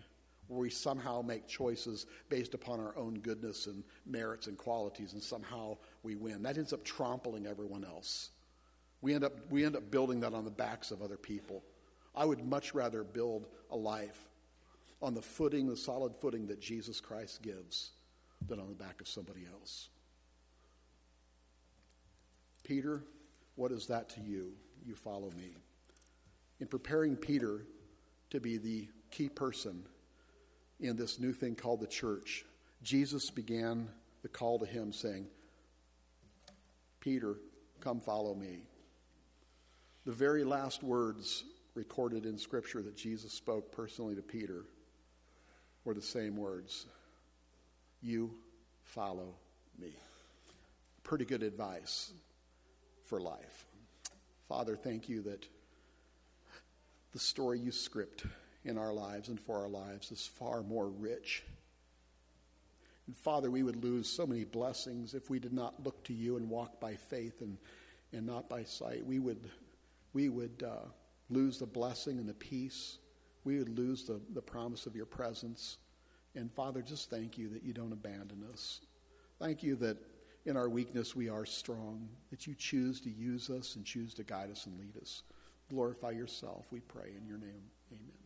where 0.48 0.60
we 0.60 0.70
somehow 0.70 1.22
make 1.22 1.46
choices 1.48 2.06
based 2.28 2.54
upon 2.54 2.78
our 2.78 2.96
own 2.96 3.14
goodness 3.14 3.66
and 3.66 3.82
merits 4.06 4.46
and 4.46 4.56
qualities, 4.56 5.12
and 5.12 5.22
somehow 5.22 5.76
we 6.02 6.14
win. 6.14 6.42
That 6.42 6.56
ends 6.56 6.72
up 6.72 6.84
trampling 6.84 7.46
everyone 7.46 7.84
else. 7.84 8.30
We 9.06 9.14
end 9.14 9.22
up, 9.22 9.34
we 9.50 9.64
end 9.64 9.76
up 9.76 9.88
building 9.88 10.18
that 10.22 10.34
on 10.34 10.44
the 10.44 10.50
backs 10.50 10.90
of 10.90 11.00
other 11.00 11.16
people. 11.16 11.62
I 12.12 12.24
would 12.24 12.44
much 12.44 12.74
rather 12.74 13.04
build 13.04 13.46
a 13.70 13.76
life 13.76 14.18
on 15.00 15.14
the 15.14 15.22
footing, 15.22 15.68
the 15.68 15.76
solid 15.76 16.16
footing 16.16 16.48
that 16.48 16.60
Jesus 16.60 17.00
Christ 17.00 17.40
gives, 17.40 17.92
than 18.48 18.58
on 18.58 18.66
the 18.68 18.74
back 18.74 19.00
of 19.00 19.06
somebody 19.06 19.46
else. 19.52 19.90
Peter, 22.64 23.04
what 23.54 23.70
is 23.70 23.86
that 23.86 24.08
to 24.08 24.20
you? 24.20 24.54
You 24.84 24.96
follow 24.96 25.30
me. 25.36 25.54
In 26.58 26.66
preparing 26.66 27.14
Peter 27.14 27.64
to 28.30 28.40
be 28.40 28.56
the 28.56 28.88
key 29.12 29.28
person 29.28 29.86
in 30.80 30.96
this 30.96 31.20
new 31.20 31.32
thing 31.32 31.54
called 31.54 31.78
the 31.78 31.86
church, 31.86 32.44
Jesus 32.82 33.30
began 33.30 33.88
the 34.22 34.28
call 34.28 34.58
to 34.58 34.66
him 34.66 34.92
saying, 34.92 35.28
Peter, 36.98 37.36
come 37.78 38.00
follow 38.00 38.34
me. 38.34 38.64
The 40.06 40.12
very 40.12 40.44
last 40.44 40.84
words 40.84 41.42
recorded 41.74 42.26
in 42.26 42.38
Scripture 42.38 42.80
that 42.80 42.96
Jesus 42.96 43.32
spoke 43.32 43.72
personally 43.72 44.14
to 44.14 44.22
Peter 44.22 44.62
were 45.84 45.94
the 45.94 46.00
same 46.00 46.36
words 46.36 46.86
You 48.00 48.32
follow 48.84 49.34
me. 49.76 49.96
Pretty 51.02 51.24
good 51.24 51.42
advice 51.42 52.12
for 53.04 53.20
life. 53.20 53.66
Father, 54.48 54.76
thank 54.76 55.08
you 55.08 55.22
that 55.22 55.44
the 57.12 57.18
story 57.18 57.58
you 57.58 57.72
script 57.72 58.26
in 58.64 58.78
our 58.78 58.92
lives 58.92 59.28
and 59.28 59.40
for 59.40 59.56
our 59.56 59.68
lives 59.68 60.12
is 60.12 60.24
far 60.24 60.62
more 60.62 60.86
rich. 60.86 61.42
And 63.08 63.16
Father, 63.16 63.50
we 63.50 63.64
would 63.64 63.82
lose 63.82 64.08
so 64.08 64.24
many 64.24 64.44
blessings 64.44 65.14
if 65.14 65.30
we 65.30 65.40
did 65.40 65.52
not 65.52 65.82
look 65.84 66.04
to 66.04 66.12
you 66.12 66.36
and 66.36 66.48
walk 66.48 66.78
by 66.78 66.94
faith 66.94 67.40
and, 67.40 67.58
and 68.12 68.24
not 68.24 68.48
by 68.48 68.62
sight. 68.62 69.04
We 69.04 69.18
would, 69.18 69.50
we 70.16 70.30
would 70.30 70.64
uh, 70.66 70.88
lose 71.28 71.58
the 71.58 71.66
blessing 71.66 72.18
and 72.18 72.26
the 72.26 72.32
peace. 72.32 72.96
We 73.44 73.58
would 73.58 73.68
lose 73.68 74.04
the, 74.04 74.18
the 74.32 74.40
promise 74.40 74.86
of 74.86 74.96
your 74.96 75.04
presence. 75.04 75.76
And 76.34 76.50
Father, 76.50 76.80
just 76.80 77.10
thank 77.10 77.36
you 77.36 77.50
that 77.50 77.62
you 77.62 77.74
don't 77.74 77.92
abandon 77.92 78.42
us. 78.50 78.80
Thank 79.38 79.62
you 79.62 79.76
that 79.76 79.98
in 80.46 80.56
our 80.56 80.70
weakness 80.70 81.14
we 81.14 81.28
are 81.28 81.44
strong, 81.44 82.08
that 82.30 82.46
you 82.46 82.54
choose 82.54 82.98
to 83.02 83.10
use 83.10 83.50
us 83.50 83.76
and 83.76 83.84
choose 83.84 84.14
to 84.14 84.24
guide 84.24 84.50
us 84.50 84.64
and 84.64 84.78
lead 84.78 84.96
us. 85.02 85.22
Glorify 85.68 86.12
yourself, 86.12 86.64
we 86.70 86.80
pray 86.80 87.10
in 87.20 87.26
your 87.26 87.36
name. 87.36 87.64
Amen. 87.92 88.25